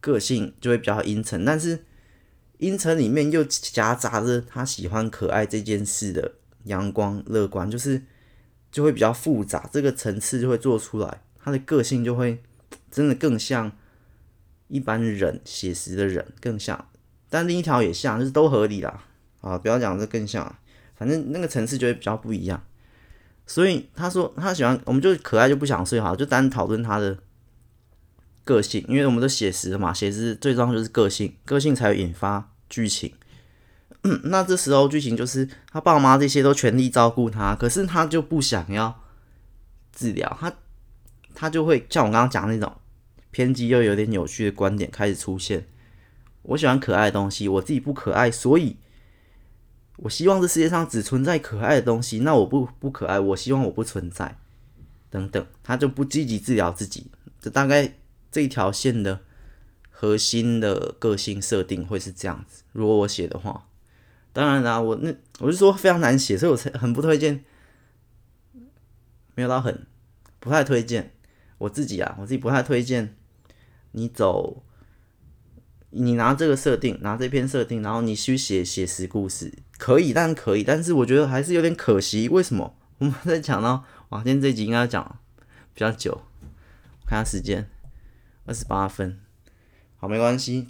[0.00, 1.84] 个性就会比较阴沉，但是
[2.58, 8.00] 阴沉里面又夹杂着她喜欢可爱这件事的阳光乐观，就是
[8.70, 12.40] 就会比较复杂，这个层次就会做出来，她的个性就会
[12.90, 13.72] 真的更像
[14.68, 16.88] 一般人写实的人更像，
[17.30, 19.04] 但另一条也像，就是都合理啦。
[19.40, 20.56] 啊，不要讲这更像，
[20.96, 22.62] 反正那个层次就会比较不一样。
[23.46, 27.16] 所以他说他喜欢，我们就可爱就不想睡好，就单讨论他的
[28.44, 33.12] 个性，因为我们都写实的嘛，写实最重要就是个性，个性才会引发剧情。
[34.24, 39.02] 那这时候剧情就是他爸妈这些都全力照顾他，可是他就不想要
[39.92, 40.52] 治疗，他
[41.40, 42.76] 他就会像我刚刚讲的那种
[43.30, 45.68] 偏激又有点扭曲的观点开始出现。
[46.42, 48.76] 我喜欢可爱的东西，我自己不可爱，所以。
[49.98, 54.38] 我希望这世界上只存在可爱的东西，那我不不可爱，我希望我不存在，
[55.10, 57.94] 等等，他就不积极治疗自己，这大概
[58.30, 59.20] 这一条线的
[59.90, 62.62] 核心的个性设定会是这样子。
[62.72, 63.66] 如果我写的话，
[64.32, 67.44] 当然啦，我那我是说非常难写，所以我才很不推荐，
[69.34, 69.84] 没有到很
[70.38, 71.12] 不太推荐
[71.58, 73.16] 我自己啊，我自己不太推荐
[73.92, 74.64] 你走。
[75.90, 82.28] 你拿这个设定，拿这篇设定，然后你去写写实故事，可以，但可以，但是我觉得还是有点可惜。
[82.28, 82.76] 为什么？
[82.98, 85.18] 我们在讲到哇，今天这集应该要讲
[85.72, 86.20] 比较久，
[87.00, 87.70] 我看下时间，
[88.44, 89.18] 二十八分，
[89.96, 90.66] 好，没关系。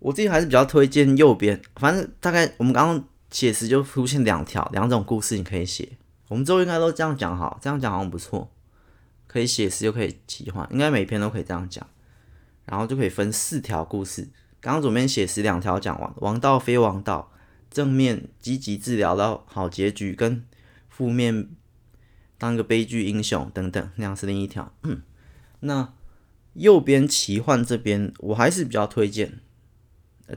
[0.00, 5.96] 我自己还是比较推荐右边，反正大概我们刚刚写实就出现两条两种故事，你可以写。
[6.28, 8.50] 我们之后应该都这样讲好，这样讲好像不错，
[9.26, 11.86] 可以写实又可以奇幻，应该每篇都可以这样讲。
[12.66, 14.28] 然后就可以分四条故事。
[14.60, 17.32] 刚刚左边写实两条讲完，王道非王道，
[17.70, 20.44] 正面积极治疗到好结局，跟
[20.90, 21.48] 负面
[22.36, 24.70] 当个悲剧英雄等等，那样是另一条。
[24.82, 25.00] 嗯，
[25.60, 25.94] 那
[26.52, 29.40] 右边奇幻这边，我还是比较推荐，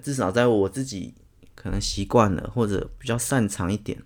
[0.01, 1.15] 至少在我自己
[1.53, 4.01] 可能习惯了或者比较擅长一点。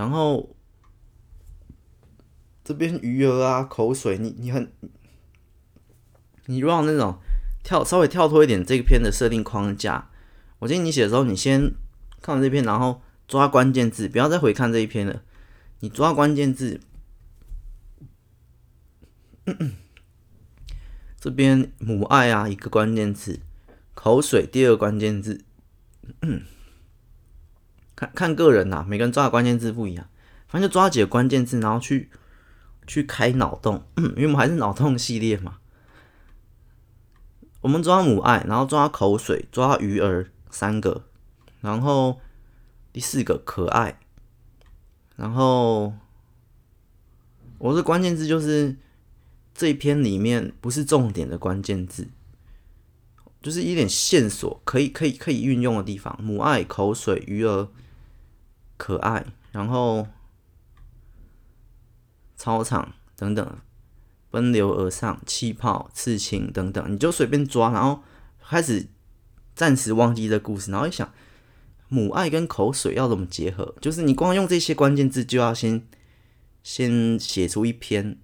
[0.00, 0.56] 然后
[2.64, 4.72] 这边余额啊，口水，你你很。
[6.46, 7.20] 你如果那种
[7.62, 10.10] 跳稍微跳脱一点这个篇的设定框架，
[10.60, 11.70] 我建议你写的时候，你先
[12.22, 15.22] 看完这篇，然后抓关键字，不要再回看这一篇了。
[15.80, 16.80] 你抓关键字，
[21.20, 23.40] 这边母爱啊，一个关键字，
[23.92, 25.44] 口水第二个关键字，
[26.22, 26.42] 嗯，
[28.00, 30.08] 看看个人呐、每个人抓的关键字不一样，
[30.48, 32.08] 反正就抓几个关键字，然后去
[32.86, 33.84] 去开脑洞，
[34.16, 35.58] 因为我们还是脑洞系列嘛。
[37.60, 41.04] 我们抓母爱，然后抓口水，抓鱼儿三个，
[41.60, 42.18] 然后
[42.90, 44.00] 第四个可爱，
[45.16, 45.92] 然后
[47.58, 48.76] 我的关键字就是
[49.54, 52.08] 这一篇里面不是重点的关键字，
[53.42, 56.18] 就是一点线索可以可以可以运用的地方。
[56.22, 57.68] 母爱、口水、鱼儿、
[58.80, 60.06] 可爱，然后
[62.34, 63.58] 操场等等，
[64.30, 68.02] 奔流而上，气泡、刺青等等，你就随便抓，然后
[68.42, 68.88] 开始
[69.54, 71.12] 暂时忘记这故事，然后一想，
[71.88, 73.74] 母爱跟口水要怎么结合？
[73.82, 75.86] 就是你光用这些关键字就要先
[76.62, 78.18] 先写出一篇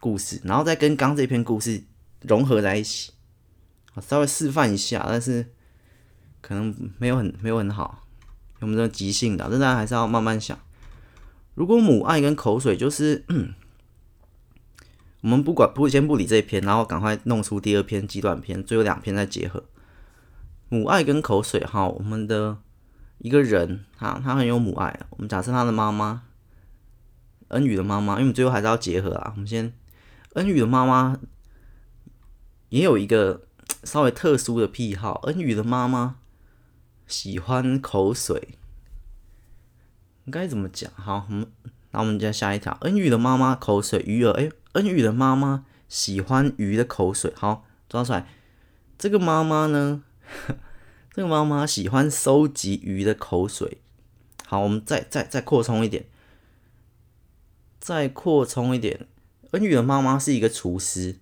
[0.00, 1.84] 故事，然后再跟刚这篇故事
[2.22, 3.12] 融合在一起。
[3.92, 5.52] 我稍微示范一下，但是
[6.40, 8.07] 可能没有很没有很好，
[8.60, 10.58] 我们这种即兴的，但大家还是要慢慢想。
[11.54, 13.24] 如果母爱跟口水就是，
[15.20, 19.64] 我们不管不先不理这一篇，然后赶快弄出第二篇极短篇，最后两篇再结合。
[20.68, 22.58] 母爱跟口水，哈，我们的
[23.18, 25.00] 一个人，哈，他很有母爱。
[25.10, 26.22] 我们假设他的妈妈，
[27.48, 29.32] 恩宇的妈妈，因为我们最后还是要结合啊。
[29.34, 29.72] 我们先，
[30.34, 31.18] 恩宇的妈妈
[32.68, 33.42] 也有一个
[33.82, 36.16] 稍微特殊的癖好，恩宇的妈妈
[37.08, 38.50] 喜欢口水。
[40.30, 40.92] 该怎么讲？
[40.94, 41.50] 好，我们
[41.90, 42.76] 那我们再下一条。
[42.82, 47.32] 恩宇的妈妈口水鱼儿，哎，恩宇的妈妈喜欢鱼的口水。
[47.34, 48.28] 好，抓出来。
[48.98, 50.04] 这个妈妈呢？
[51.14, 53.78] 这个妈妈喜欢收集鱼的口水。
[54.44, 56.04] 好，我们再再再扩充一点，
[57.80, 59.08] 再扩充一点。
[59.52, 61.16] 恩宇的妈妈是一个厨师，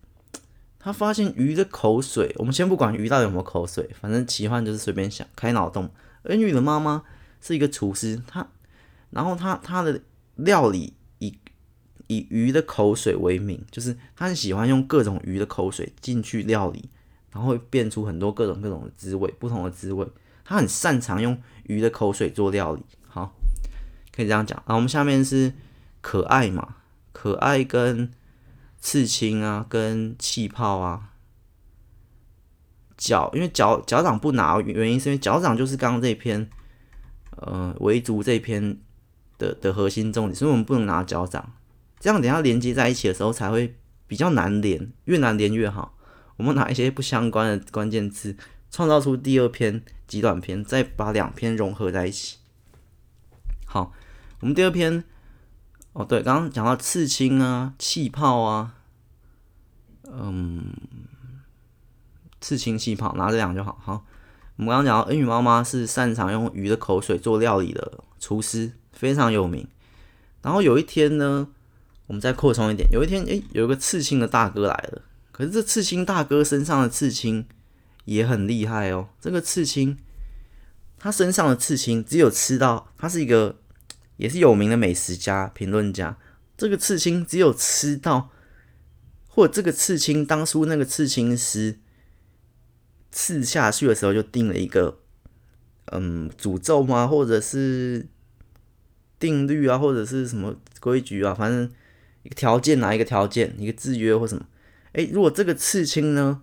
[0.86, 2.32] 他发现鱼的口水。
[2.38, 5.90] 我们先不管鱼到底有没有口水，反正奇幻就是随便想，开脑洞。
[6.22, 7.02] 恩宇的妈妈
[7.40, 8.46] 是一个厨师，她。
[9.10, 10.00] 然后他他的
[10.36, 11.36] 料理以
[12.06, 16.88] 以鱼的口水为名，就是他很喜欢用各种鱼的口水进去料理，
[17.32, 20.06] 然后会变出很多各种各种的滋味，不同的滋味。
[20.44, 23.34] 他很擅长用鱼的口水做料理，好，
[24.14, 24.56] 可以这样讲。
[24.58, 25.52] 然后我们下面是
[26.00, 26.76] 可爱嘛，
[27.10, 28.08] 可爱跟
[28.86, 31.10] 刺青啊，跟气泡啊，
[32.96, 36.48] 脚，因为脚脚掌不拿，原因是因为脚掌就是刚刚这篇，
[37.30, 38.78] 呃，维族这篇。
[39.38, 41.52] 的的核心重点，所以我们不能拿脚掌，
[42.00, 45.94] 这样等下连接在一起的时候才会比较难连，越难连越好。
[46.38, 48.34] 我们拿一些不相关的关键字，
[48.70, 52.38] 创造出第二篇极短篇，再把两篇融合在一起。
[53.66, 53.92] 好，
[54.40, 55.04] 我们第二篇，
[55.96, 58.74] 哦对，刚刚讲到刺青啊、气泡啊，
[60.04, 60.74] 嗯，
[62.40, 63.78] 刺青、气泡，拿这两就好。
[63.82, 64.04] 好，
[64.56, 68.72] 我们刚刚讲到恩宇妈妈是擅长用鱼的口水做料理的厨师。
[68.92, 69.68] 非常有名。
[70.40, 71.48] 然后有一天呢，
[72.06, 72.88] 我们再扩充一点。
[72.90, 75.02] 有一天，诶，有一个刺青的大哥来了。
[75.32, 77.46] 可是这刺青大哥身上的刺青
[78.06, 79.10] 也很厉害哦。
[79.20, 79.98] 这个刺青，
[80.98, 83.56] 他身上的刺青只有吃到，他是一个
[84.16, 86.18] 也是有名的美食家、评论家。
[86.56, 88.30] 这个刺青只有吃到，
[89.28, 91.78] 或者这个刺青当初那个刺青师
[93.10, 95.00] 刺下去的时候就定了一个，
[95.86, 97.06] 嗯，诅咒吗？
[97.06, 98.08] 或者是？
[99.18, 101.72] 定律啊，或者是什么规矩啊，反正
[102.22, 104.44] 一个条件哪一个条件，一个制约或什么。
[104.92, 106.42] 诶，如果这个刺青呢，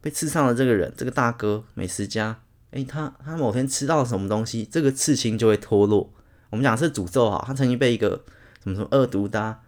[0.00, 6.14] 被刺上了这个人，这个大哥美食家，诶，他他某天吃到什么东西，这个刺青就会脱落。
[6.50, 8.24] 我们讲是诅咒哈，他曾经被一个
[8.62, 9.58] 什么什么恶毒的，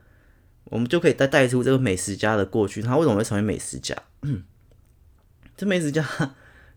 [0.65, 3.97] 我们就可以再带出这个美食家的过去，他为什么会成为美食家？
[5.57, 6.07] 这美食家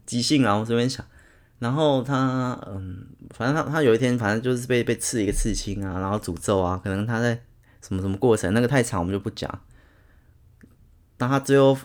[0.05, 1.05] 即兴啊，我随便想。
[1.59, 7.39] 然后他，嗯，反正他他有一天，反正就是被被刺一个刺青啊，然后诅咒啊，可能他在
[7.81, 9.61] 什么什么过程，那个太长，我们就不讲。
[11.17, 11.77] 当他最后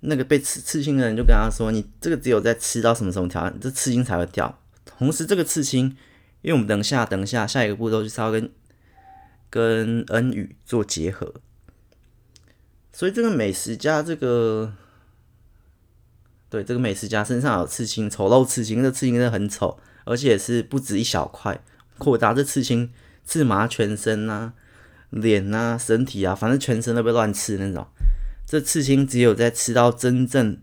[0.00, 4.60] 那个被刺刺青的人就跟他说：“你这个只有在吃到什么什么条件，这刺青才会掉。
[4.84, 5.96] 同时，这个刺青，
[6.42, 8.50] 因为我们等一下等一下下一个步骤就是要跟
[9.50, 11.34] 跟恩语做结合，
[12.92, 14.74] 所以这个美食家这个。”
[16.50, 21.62] 对，这个美食家身上有刺青，丑陋刺青，这刺青真的很丑，而且是不止一小块，
[21.98, 22.90] 扩大这刺青
[23.22, 24.54] 刺麻全身啊，
[25.10, 27.86] 脸啊，身体啊，反正全身都被乱刺那种。
[28.46, 30.58] 这刺青只有在吃到真正，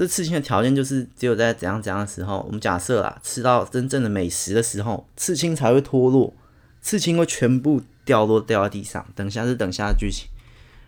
[0.00, 6.32] 这刺青的条件就是只有在怎样怎样的时候，我们假设啊，吃到真正的美食的时候，刺青才会脱落，
[6.80, 9.06] 刺青会全部掉落掉在地上。
[9.14, 10.26] 等下是等下的剧情，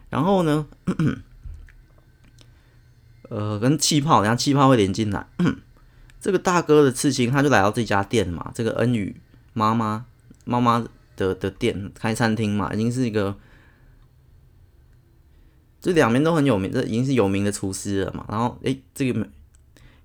[0.08, 0.66] 然后呢？
[3.28, 5.26] 呃，跟气泡，然后气泡会连进来。
[6.18, 8.50] 这个大哥的刺青，他就来到这家店嘛。
[8.54, 9.20] 这个恩宇
[9.52, 10.06] 妈妈
[10.46, 10.82] 妈妈
[11.16, 13.36] 的的店开餐厅嘛，已经是一个，
[15.82, 18.24] 这两边都很有名，这已经是有名的厨师了嘛。
[18.28, 19.28] 然后，诶，这个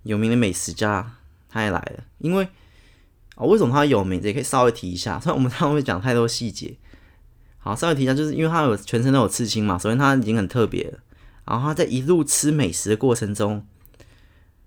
[0.01, 1.13] 有名的美食家
[1.47, 2.03] 他也来了。
[2.17, 2.49] 因为
[3.35, 4.19] 啊、为什么他有名？
[4.23, 5.19] 也可以稍微提一下。
[5.19, 6.75] 虽然我们他会讲太多细节，
[7.59, 10.97] 好，稍微提一下，就是因为他有全身都有刺青嘛，首先他已经很特别了。
[11.45, 13.63] 然后他在一路吃美食的过程中，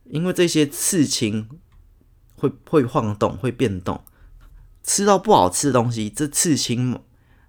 [0.04, 1.48] 因为这些刺青
[2.36, 4.00] 会会晃动、会变动，
[4.84, 6.96] 吃到不好吃的东西，这刺青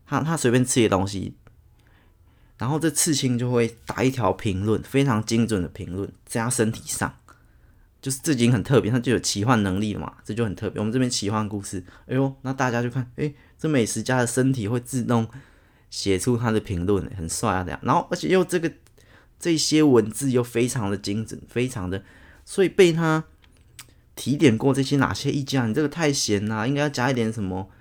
[0.08, 1.36] 他他随便吃的东西
[2.62, 7.12] 然后这刺青就会打一条评论，非常精准的评论在他身体上，
[8.00, 10.80] 就是这已经很特别，他就有奇幻能力了嘛，这就很特别。
[10.80, 15.28] 我们这边奇幻故事，哎呦，那大家就看，哎，这美食家的身体会自动
[15.90, 17.80] 写出他的评论，很帅啊这样。
[17.82, 18.72] 然后而且又这个
[19.40, 22.04] 这些文字又非常的精准，非常的，
[22.46, 23.24] 所以被他
[24.14, 27.72] 提点过这些哪些意见，你这个太咸啦，应该要加一点什么。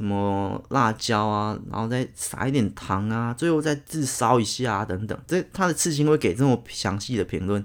[0.00, 5.18] 什么辣椒啊，然后再撒一点糖啊，最后再自烧一下啊，等等。
[5.26, 7.62] 这他的刺青会给这么详细的评论，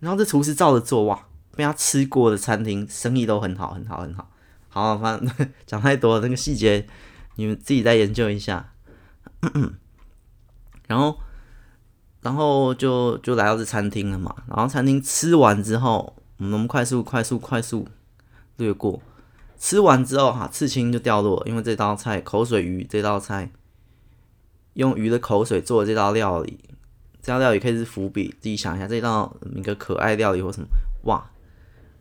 [0.00, 4.30] 然后这厨师照着做，哇，被他吃过的餐厅生意都很好，很好，很好。
[4.70, 6.86] 好，反正讲太多了，那个细节
[7.34, 8.72] 你们自己再研究一下。
[10.88, 11.18] 然后，
[12.22, 14.34] 然后就就来到这餐厅了嘛。
[14.48, 17.86] 然后餐厅吃完之后，我们快速、快速、快速
[18.56, 19.02] 略过。
[19.58, 23.50] 吃完之后，哈，刺青就掉落，因为这道菜口水鱼这道菜
[24.74, 26.58] 用鱼的口水做的这道料理，
[27.22, 30.66] 这道料理可以是伏笔，自己想一下，这道一个可爱料理或什么，
[31.04, 31.30] 哇，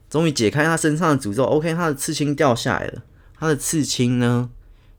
[0.09, 3.03] 终于解开他身上的诅咒，OK，他的刺青掉下来了，
[3.37, 4.49] 他的刺青呢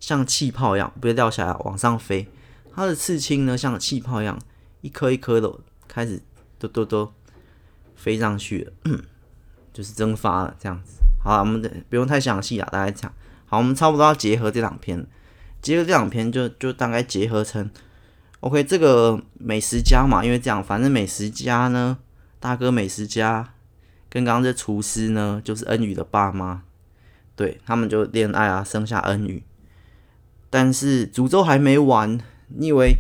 [0.01, 2.29] 像气泡一样，不是掉下来往上飞，
[2.75, 4.39] 他的刺青呢像气泡一样，
[4.81, 5.53] 一颗一颗的
[5.87, 6.23] 开始
[6.59, 7.13] 都都都
[7.95, 8.73] 飞上去了，
[9.73, 11.04] 就是蒸发了这样子。
[11.25, 13.11] 好，我们不用太详细啊，大概讲。
[13.47, 15.07] 好，我们差不多要结合这两篇，
[15.63, 17.71] 结合这两篇就就大概结合成
[18.41, 21.97] ，OK，这个美食家嘛，因为这样，反正美食家呢，
[22.39, 23.55] 大哥美食家
[24.11, 26.63] 跟刚刚这厨师呢，就是恩宇的爸妈，
[27.35, 29.43] 对，他们就恋爱啊，生下恩宇，
[30.51, 32.97] 但是诅咒还没完，你以为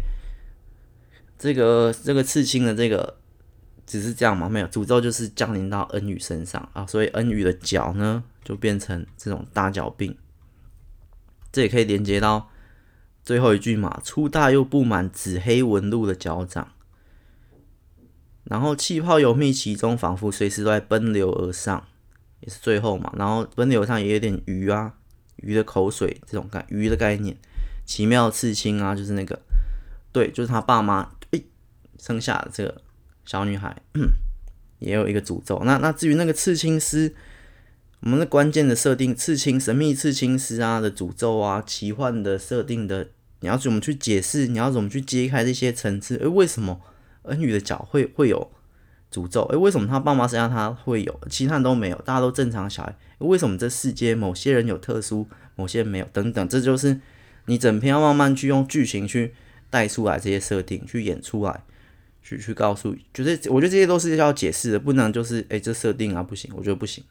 [1.39, 3.18] 这个这个刺青的这个？
[3.87, 4.49] 只是这样吗？
[4.49, 10.16] 没有，诅咒就是降临到恩宇身上啊，所以恩宇的脚呢就变成这种大脚病。
[11.53, 12.51] 这也可以连接到
[13.22, 16.72] 最后一句嘛，粗大又布满紫黑纹路的脚掌，
[18.45, 21.87] 然后气泡游密其中，仿佛随时都在奔流而上，
[22.41, 23.12] 也是最后嘛。
[23.16, 24.95] 然后奔流上也有点鱼啊，
[25.37, 27.37] 鱼的口水这种概鱼的概念，
[27.85, 29.41] 奇妙刺青啊，就是那个，
[30.11, 31.45] 对，就是他爸妈诶
[31.99, 32.80] 生下的这个。
[33.25, 33.77] 小女孩
[34.79, 35.62] 也有一个诅咒。
[35.64, 37.14] 那那至于那个刺青师，
[38.01, 43.09] 我们的关键的设定，刺青神秘刺青师啊的诅咒啊，奇幻的设定的，
[43.41, 44.47] 你要怎么去解释？
[44.47, 46.16] 你要怎么去揭开这些层次？
[46.18, 46.81] 诶，为什么
[47.22, 48.51] 恩宇的脚会会有
[49.11, 49.43] 诅咒？
[49.45, 51.97] 诶，为什么他爸妈身上他会有，其他人都没有？
[52.05, 56.07] 大家都正常小孩，为什么这世界某些人有特殊，某些人没有？
[56.12, 57.01] 等等，这就是
[57.47, 59.33] 你整篇要慢慢去用剧情去
[59.70, 61.62] 带出来这些设定，去演出来。
[62.25, 67.05] 去去告诉，就是我觉得这些都是要解释的，不能就是诶、欸，这设定啊不行，我觉得不行。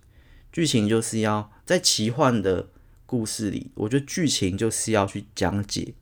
[0.51, 2.68] 剧情就是要在奇幻的
[3.05, 5.93] 故事里，我觉得剧情就是要去讲解，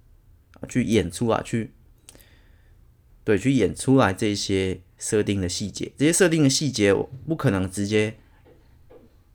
[0.70, 1.72] 去演出来，去
[3.26, 5.92] 对，去演出来这些设定的细节。
[5.98, 8.16] 这些设定的细节，我不可能直接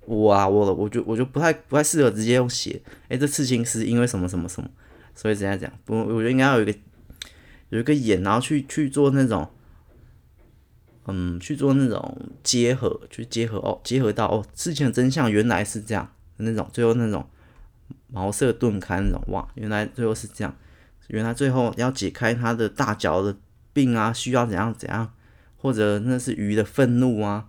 [0.06, 2.80] 我啊，我我就我就不太不太适合直接用写。
[3.08, 4.70] 诶、欸，这刺青是因为什么什么什么，
[5.14, 5.70] 所以怎样讲？
[5.84, 6.78] 不，我觉得应该要有一个
[7.68, 9.46] 有一个演，然后去去做那种。
[11.08, 17.24] 嗯，去做那种结合，去结合哦，结合到哦，事情的真相原来是这样，那种最后那种
[18.08, 20.56] 茅塞顿开那种，哇，原来最后是这样，
[21.08, 23.36] 原来最后要解开他的大脚的
[23.72, 25.12] 病啊，需要怎样怎样，
[25.56, 27.46] 或者那是鱼的愤怒啊，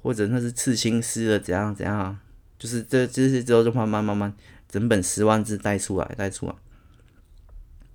[0.00, 2.20] 或者那是刺青师的怎样怎样，啊
[2.56, 4.32] 就是这这些之后就慢慢慢慢
[4.68, 6.54] 整本十万字带出来带出来。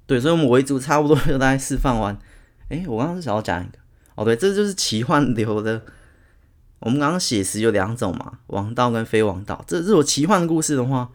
[0.06, 2.20] 对，所以我们围组差不多就大概释放完。
[2.68, 3.79] 诶，我刚刚是想要讲一个。
[4.20, 5.82] 哦，对，这就是奇幻流的。
[6.80, 9.64] 我们刚刚写实有两种嘛，王道跟非王道。
[9.66, 11.10] 这这种奇幻故事的话，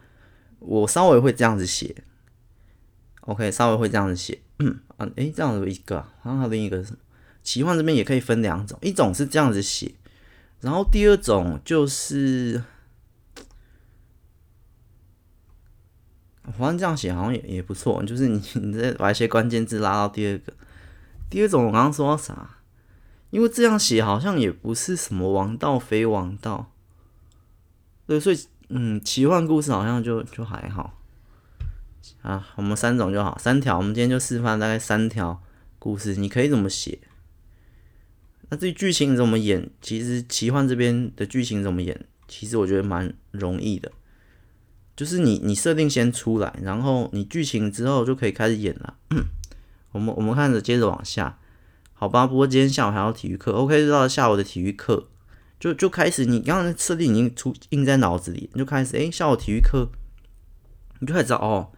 [0.59, 1.95] 我稍微会这样子写。
[3.21, 4.41] OK，稍微会这样子写。
[4.59, 6.95] 嗯啊，诶，这样子一个，然后另一个是？
[7.43, 9.95] 奇幻这边也可以分两种，一种是这样子写，
[10.63, 12.63] 然后第二种就是，
[16.57, 20.55] 反正这样写好像也也不错，就是你你再把一些关键字拉到第二个。
[21.29, 22.49] 第二种我刚刚说啥？
[23.35, 26.71] 因为这样写好像也不是什么王道非王道，
[28.07, 31.01] 对，所以嗯，奇幻故事好像就就还好
[32.23, 32.47] 啊。
[32.55, 35.43] 我们三种就好，三条，我们今天就示范大概三条
[35.81, 37.01] 故事，你可以怎么写？
[38.51, 43.91] 那至于剧情怎么演，其实奇幻这边的剧情怎么演，其实我觉得蛮容易的，
[44.95, 48.95] 就是你你设定先出来，然后你剧情之后就可以开始演了。
[49.91, 51.37] 我们我们看着接着往下。
[51.97, 55.07] 好吧，不过今天下午还要体育课，OK，就到了下午的体育课，
[55.59, 59.89] 就就开始，你刚刚设定已经出印在脑子里，你就开始，诶，下午体育课，
[60.99, 61.71] 你就开始哦，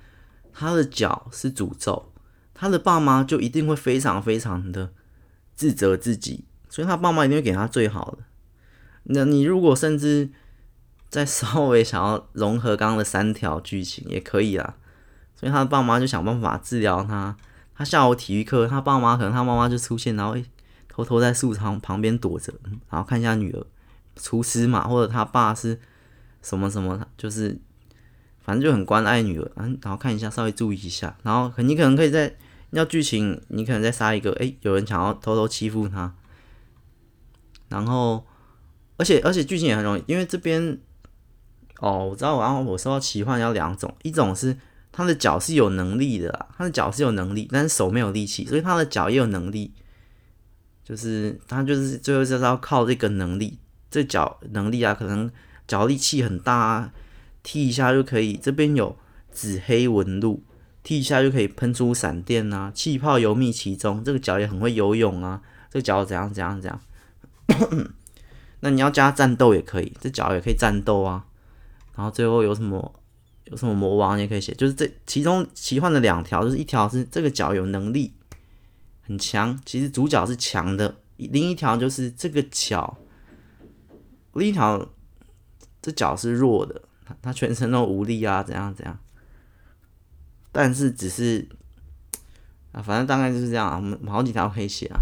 [0.52, 2.12] 他的脚是诅咒，
[2.54, 4.90] 他的爸妈就一定会非常非常的
[5.54, 8.18] 自责自己，所以他爸妈一定会给他最好的。
[9.04, 10.30] 那你如果甚至
[11.08, 14.74] 再稍微想要融合刚刚的三条剧情也可以啦。
[15.38, 17.36] 所以他的爸妈就想办法治疗他。
[17.76, 20.34] 他下午体育课，他爸妈可能他妈妈就出现，然后
[20.88, 22.50] 偷偷在树旁旁边躲着，
[22.88, 23.66] 然后看一下女儿，
[24.16, 25.78] 厨师嘛，或者他爸是
[26.40, 27.58] 什么什么，就是
[28.40, 32.34] 反正就很关爱女儿，嗯然后看一下，稍微注意一下，然后你可能可以在
[32.70, 36.14] 要剧情，你可能再杀一个，诶，有人想要偷偷欺负他，
[37.68, 38.24] 然后
[38.96, 40.78] 而且而且剧情也很容易，因为这边
[41.80, 44.56] 哦，我知道，然后我说到奇幻要两种，一种是。
[44.96, 49.70] 他的脚是有能力的啦，他的脚是有能力，但是手没有力气，所以他的脚也有能力，
[50.82, 53.58] 就是他就是最后就是要靠这个能力，
[53.90, 55.30] 这脚能力啊，可能
[55.68, 56.92] 脚力气很大啊，
[57.42, 58.96] 踢一下就可以，这边有
[59.30, 60.42] 紫黑纹路，
[60.82, 66.80] 踢一下就可以喷出闪电啊，气泡游密其中，这个脚也很会游泳啊，这个脚怎样怎样怎样，
[68.60, 71.26] 那你要加战斗也可以，这脚也可以战斗啊，
[71.94, 72.94] 然后最后有什么？
[73.46, 78.12] 有什么魔王也可以写，就是这其中奇幻的两条，就是一条是这个角有能力
[79.02, 82.98] 很强，其实主角是强的；另一条就是这个角，
[84.34, 84.88] 另一条
[85.80, 88.98] 这角是弱的，他他全身都无力啊，怎样怎样。
[90.50, 91.46] 但是只是
[92.72, 93.76] 啊，反正大概就是这样啊。
[93.76, 94.98] 我们好几条可以写啊，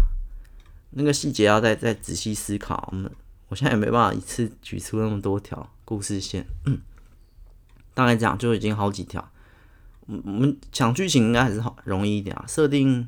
[0.91, 2.89] 那个细节要再再仔细思考。
[2.91, 3.11] 我们
[3.47, 6.45] 我现在也没办法一次举出那么多条故事线。
[6.65, 6.79] 嗯
[7.95, 9.31] 大概讲就已经好几条，
[10.05, 12.45] 我们讲剧情应该还是好容易一点啊。
[12.45, 13.07] 设定，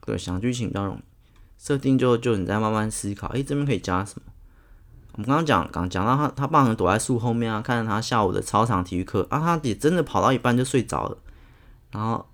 [0.00, 1.02] 对，讲剧情比较容易。
[1.58, 4.32] 设定就就你再慢慢思考，诶、这边可以加什么？
[5.14, 11.18] 我们刚刚讲刚讲到他他爸能躲在树后面啊，看着他下午的操场体育课啊，他也真的跑到一半就睡着了，
[11.90, 12.24] 然后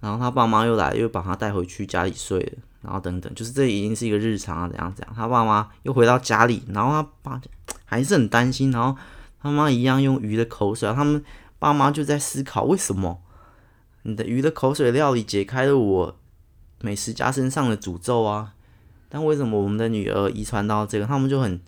[0.00, 5.14] 然后他爸妈又来又把他带回去家里睡了，然后等等，就是这已经是一个日常啊，怎样怎样。
[5.16, 7.40] 他爸妈又回到家里，然后他爸。
[7.90, 8.94] 还是很担心，然后
[9.40, 11.24] 他妈一样用鱼的口水，他们
[11.58, 13.22] 爸妈就在思考为什么
[14.02, 16.16] 你的鱼的口水料理解开了我
[16.82, 18.52] 美食家身上的诅咒啊？
[19.08, 21.58] 但为什么我们的女儿遗传到这个，他们就很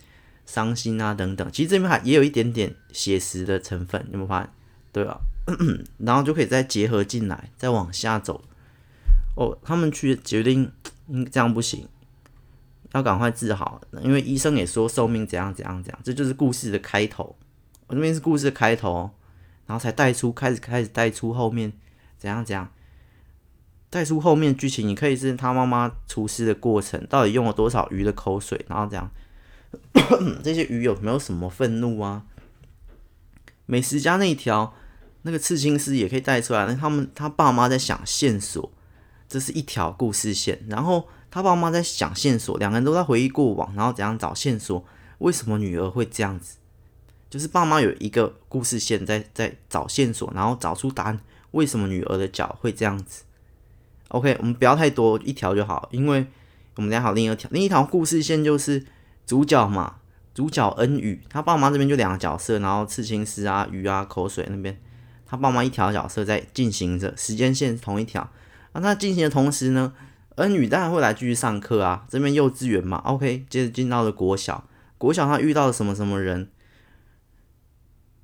[0.45, 1.15] 伤心啊？
[1.15, 4.51] 等等，其实这边还也有一点点写实的成分，有没有发现？
[4.93, 5.19] 对啊，
[5.99, 8.45] 然后就可以再结合进来，再往下走。
[9.37, 10.71] 哦，他们去决定，
[11.09, 11.89] 嗯，这样不行。
[12.93, 17.37] 要赶快治好，因为医生也说寿命怎样怎样怎样，这就是故事的开头。
[17.87, 19.11] 我这边是故事的开头，
[19.67, 21.73] 然后才带出开始开始带出后面
[22.19, 22.69] 怎样怎样，
[23.89, 24.89] 带出后面剧情。
[24.89, 29.09] 你可以是他妈妈厨师的过程，到底用了多少鱼的口水，然后这样，
[30.43, 32.25] 这些鱼有没有什么愤怒啊？
[33.67, 34.75] 美食家那一条
[35.23, 38.73] 那个刺青师也可以带出来，那他们他爸妈在想线索，
[39.29, 41.07] 这是一条故事线，然后。
[41.31, 44.85] 他爸妈在想线索，两个人都在回忆过往，然后怎样找线索？
[45.19, 46.57] 为什么女儿会这样子？
[47.29, 51.21] 就是爸妈有一个故事线在在找线索，然后找出答案。
[51.53, 53.23] 为什么女儿的脚会这样子
[54.09, 56.27] ？OK，我们不要太多，一条就好，因为
[56.75, 58.85] 我们等下还有另一条，另一条故事线就是
[59.27, 59.97] 主角嘛，
[60.35, 64.77] 主角恩宇，他爸妈这边就两个角色，然后刺青师啊、鱼啊、口水那边，
[65.27, 68.29] 他爸妈一条角色在进行着，时间线同一条。
[68.73, 69.93] 那他进行的同时呢？
[70.41, 74.65] 恩宇当然会来继续上课啊，这边幼稚园嘛，OK，接着进到了国小，
[74.99, 76.49] 国小他遇到了什么什么人？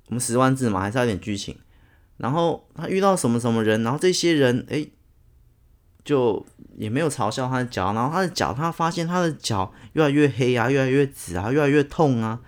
[0.07, 1.57] 我们十万字嘛，还是要点剧情。
[2.17, 3.83] 然后他遇到什么什么人？
[3.83, 4.91] 然后这些人诶，
[6.03, 6.45] 就
[6.77, 12.39] 也没有嘲笑他的脚，然后他的脚，他发现他的脚越来越黑啊，越来越紫啊，越来越痛啊，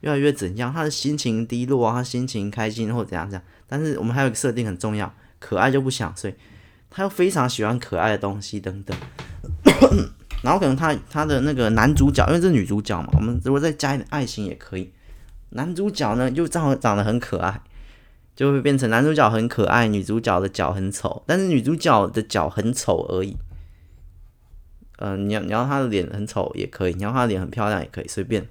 [0.00, 0.72] 越来越怎样？
[0.72, 3.44] 他的心情低落啊，他心情开心或怎样怎样。
[3.66, 6.34] 但是我们还有一个设定很重要，可爱就不想睡。
[6.90, 8.96] 他又非常喜欢可爱的东西等等，
[10.42, 14.92] 然后可能他他的那个男主角，因为这是女主角嘛，我们如果再加一点爱心也可以。
[15.50, 17.60] 男主角呢，就正好长得很可爱，
[18.36, 23.36] 就会变成男主角很可爱，女主角的脚很丑，但是女主角的脚很丑而已。
[24.98, 28.46] 嗯、你要你要他的脸很丑也可以，你要他的脸很漂亮也可以，随便，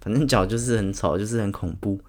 [0.00, 2.00] 反正脚就是很丑，就是很恐怖。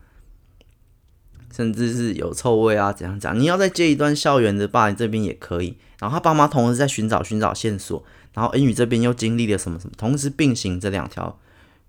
[1.53, 3.37] 甚至是有臭味啊，怎样讲？
[3.39, 5.77] 你要再接一段校园的霸凌这边也可以。
[5.99, 11.37] 然后他爸妈同时在寻找寻找线索，然后恩宇这边又经历了什么什么，同时并行这两条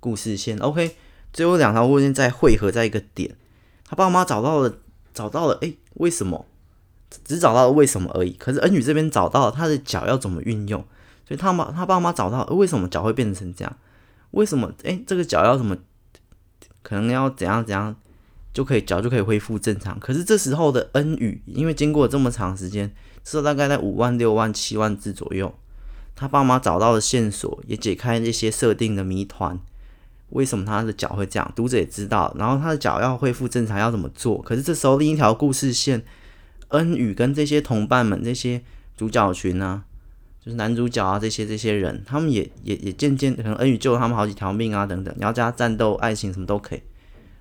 [0.01, 0.59] 故事线。
[0.59, 0.97] OK，
[1.33, 3.37] 最后两条故事线再汇合在一个点。
[3.89, 4.75] 他爸妈找到了，
[5.15, 6.45] 找到了，诶，为什么？
[7.25, 8.33] 只找到了为什么而已。
[8.33, 10.81] 可是恩宇这边找到了他的脚要怎么运用，
[11.27, 13.77] 所以他妈他爸妈找到为什么脚会变成这样？
[14.33, 14.73] 为什么？
[14.83, 15.77] 诶，这个脚要怎么？
[16.83, 17.95] 可能要怎样怎样？
[18.53, 19.99] 就可以脚就可以恢复正常。
[19.99, 22.93] 可是这时候的恩宇，因为经过这么长时间，
[23.25, 25.55] 是大概在五万、六万、七万字左右，
[26.15, 29.59] 他爸妈找到了线索，也解开这些设定的谜团。
[30.31, 31.53] 为什么他的脚会这样？
[31.55, 32.35] 读者也知道。
[32.39, 34.41] 然后他的脚要恢复正常要怎么做？
[34.41, 36.03] 可是这时候另一条故事线，
[36.69, 38.63] 恩宇跟这些同伴们、这些
[38.97, 39.85] 主角群啊，
[40.41, 45.15] 就是男主角啊这些这些人，他们也也也渐渐可能恩宇救了他们好几条命啊等等。
[45.19, 46.81] 你要加战斗、爱情什么都可以。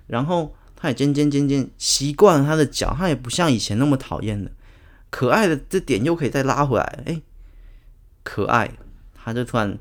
[0.06, 4.50] 然后他也渐渐渐渐习惯了他的脚，他也不像以前那么讨厌了。
[5.10, 7.22] 可爱的这点又可以再拉回来，哎，
[8.24, 8.72] 可爱，
[9.14, 9.78] 他就突然。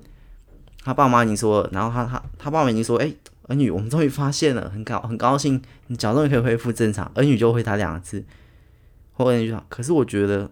[0.84, 8.24] 他爸妈已经说，然后他他他爸妈已经说：“哎，儿女，我们终于发现了，很高很高兴，你脚终于可以恢复正常。”儿女就回答两个字，
[9.14, 10.50] 后恩宇就说：“可是我觉得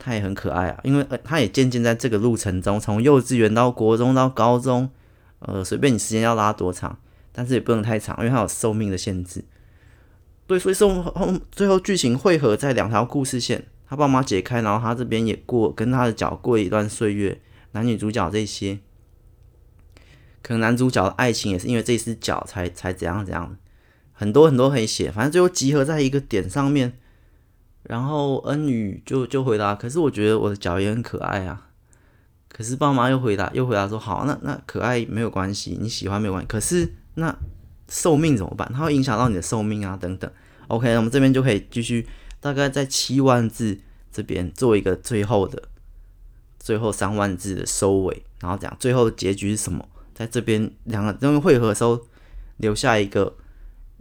[0.00, 4.90] 他也很可爱啊，因为他也渐渐在这个路程中，从幼稚园到国中到高中，
[5.38, 6.98] 呃，随便你时间要拉多长，
[7.32, 9.44] 但是也不能太长，因为它有寿命的限制。
[10.46, 17.40] 对，所以说后最后剧情汇合在两条故事线，他爸妈解开，然后他这边也过跟他的脚过一段岁月，
[17.72, 18.78] 男女主角这些。”
[20.42, 23.56] 可能男主角的爱情也是因为这只脚才才怎样怎样，
[24.12, 26.94] 很多很多可以写，反正最后集合在一个点上面。
[27.84, 31.68] 然后恩宇就就回答，可是我觉得我的脚也很可爱啊。
[32.48, 36.46] 可是爸妈又回答又回答说，好，那那可爱没有关系，你喜欢没有关系。
[36.46, 37.36] 可是那
[37.88, 38.70] 寿命怎么办？
[38.74, 40.30] 它会影响到你的寿命啊等等。
[40.66, 42.06] OK，那我们这边就可以继续，
[42.40, 43.78] 大概在七万字
[44.10, 45.62] 这边做一个最后的
[46.58, 49.88] 最后三万字的收尾，然后讲最后的结局是什么？
[50.14, 52.00] 在这边两个东西汇合的时候，
[52.58, 53.36] 留下一个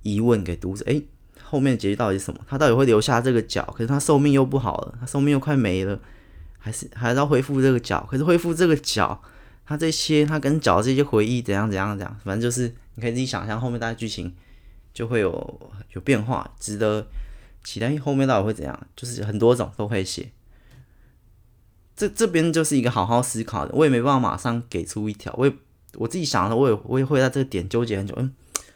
[0.04, 1.04] 疑问给读者：诶，
[1.42, 2.40] 后面的结局到底是什么？
[2.48, 3.64] 他到底会留下这个脚？
[3.76, 6.00] 可是他寿命又不好了，他寿命又快没了，
[6.58, 8.06] 还是还是要恢复这个脚？
[8.12, 9.20] 可是恢复这个脚，
[9.66, 12.18] 他这些他跟脚这些回忆怎样怎样怎样？
[12.24, 14.36] 反正就是你可以自己想象，后面大概剧情
[14.94, 17.08] 就会有有变化，值得
[17.64, 17.98] 期待。
[17.98, 18.88] 后面到底会怎样？
[18.94, 20.30] 就是很多种都可以写。
[21.96, 25.54] 这这边就是一个好好思考的，我也没办法马上给出一条，我也。
[25.96, 28.14] 我自己想的，我也我也会在这个点纠结很久。
[28.20, 28.32] 嗯，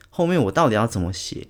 [0.09, 1.47] 后面我到底要怎么写？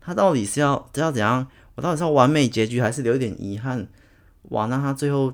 [0.00, 1.46] 他到底是要要怎样？
[1.76, 3.86] 我到底是要完美结局，还是留一点遗憾？
[4.48, 5.32] 哇，那他最后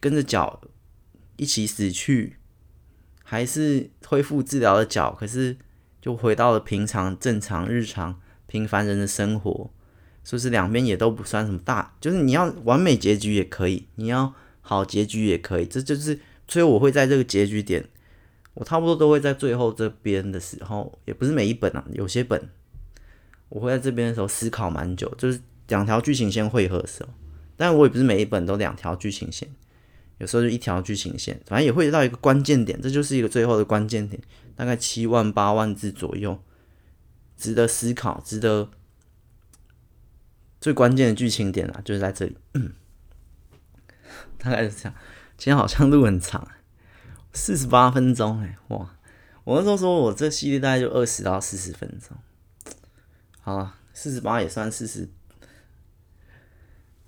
[0.00, 0.62] 跟着脚
[1.36, 2.38] 一起死去，
[3.22, 5.12] 还是恢复治疗的脚？
[5.12, 5.58] 可是
[6.00, 9.70] 就回到了平常、正常、日常、平凡人的生活。
[10.22, 11.94] 是不是两边也都不算什么大？
[11.98, 15.64] 就是你要完美结局也可以，你要好结局也可以。
[15.64, 17.84] 这就是所以我会在这个结局点。
[18.52, 22.48] 我差不多都会在最后这边的时候，也不是每一本啊，有些本
[23.48, 27.08] 我会在这边的时候思考蛮久，就是两条剧情线汇合的时候，
[27.56, 29.48] 但我也不是每一本都两条剧情线，
[30.18, 34.20] 有时候就一条剧情线，反正也会到一个关键点，这就是一个最后的关键点，
[34.60, 36.38] 大概七万八万字左右，
[37.34, 38.68] 值得思考，值得
[40.60, 42.36] 最关键的剧情点啊，就是在这里，
[44.36, 44.94] 大概是这样，
[45.38, 46.46] 今天好像录很长。
[47.32, 48.94] 四十八分钟哎，哇！
[49.44, 52.14] 我那时候说我这系列大概就二十到四十分钟，
[53.40, 55.08] 好了，四十八也算四十，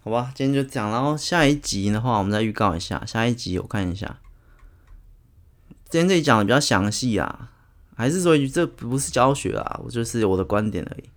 [0.02, 4.20] 好吧，今天就讲，然后下一集的话，我们再预告一下，下一集我看一下，
[5.92, 7.52] 今天这里讲的比较详细啊，
[7.94, 11.10] 还是说这不是教学啊，我就是我的观点而已。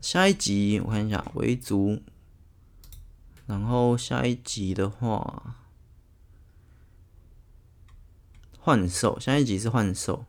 [0.00, 2.00] 下一集我看一下维族，
[3.46, 5.56] 然后下一集的话。
[8.60, 10.24] 幻兽，下一集是幻兽。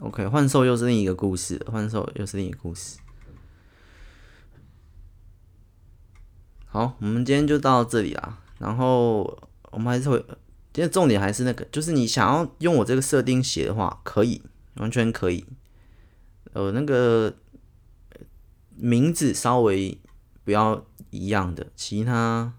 [0.00, 3.03] OK，幻兽又是另一个故事，幻兽又是另一个故事。
[6.74, 8.36] 好，我们今天就到这里啦。
[8.58, 9.22] 然后
[9.70, 10.18] 我们还是会，
[10.72, 14.42] 今天重点还是那个，就是你想要用我这个设定写的话，可以，
[14.74, 15.46] 完全可以。
[16.52, 17.32] 呃，那个
[18.74, 19.96] 名字稍微
[20.44, 20.84] 不要。
[21.10, 22.54] 一样的，其他，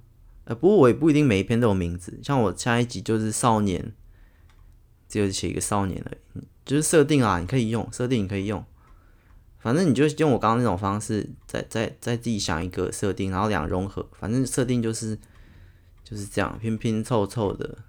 [0.46, 2.18] 呃，不过我也不一定每一篇都有名字。
[2.24, 3.92] 像我下一集就是少年，
[5.10, 8.64] 只有写一个少年而已，就是设定啊，你可以用设定，你可以用，
[9.66, 15.18] 反正你就用我刚刚那种方式，再再再自己想一个设定，然后两融合，反正设定就是
[16.04, 17.80] 就是这样拼拼凑凑的，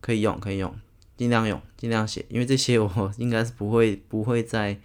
[0.00, 0.74] 可以用可以用，
[1.18, 4.80] 尽量用尽量写，因为这些我应该是不会不会再。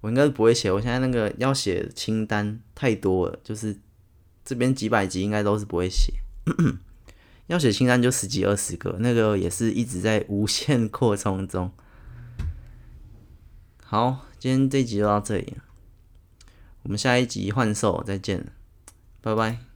[0.00, 3.74] 我应该是不会写，我现在那个要写清单太多了，就是
[4.44, 6.12] 这边几百集应该都是不会写，
[7.48, 11.72] 要写清单就十几二十个，那个也是一直在无限扩充中。
[13.82, 15.54] 好，今天这集就到这里，
[16.82, 18.52] 我们下一集幻兽再见，
[19.22, 19.73] 拜拜。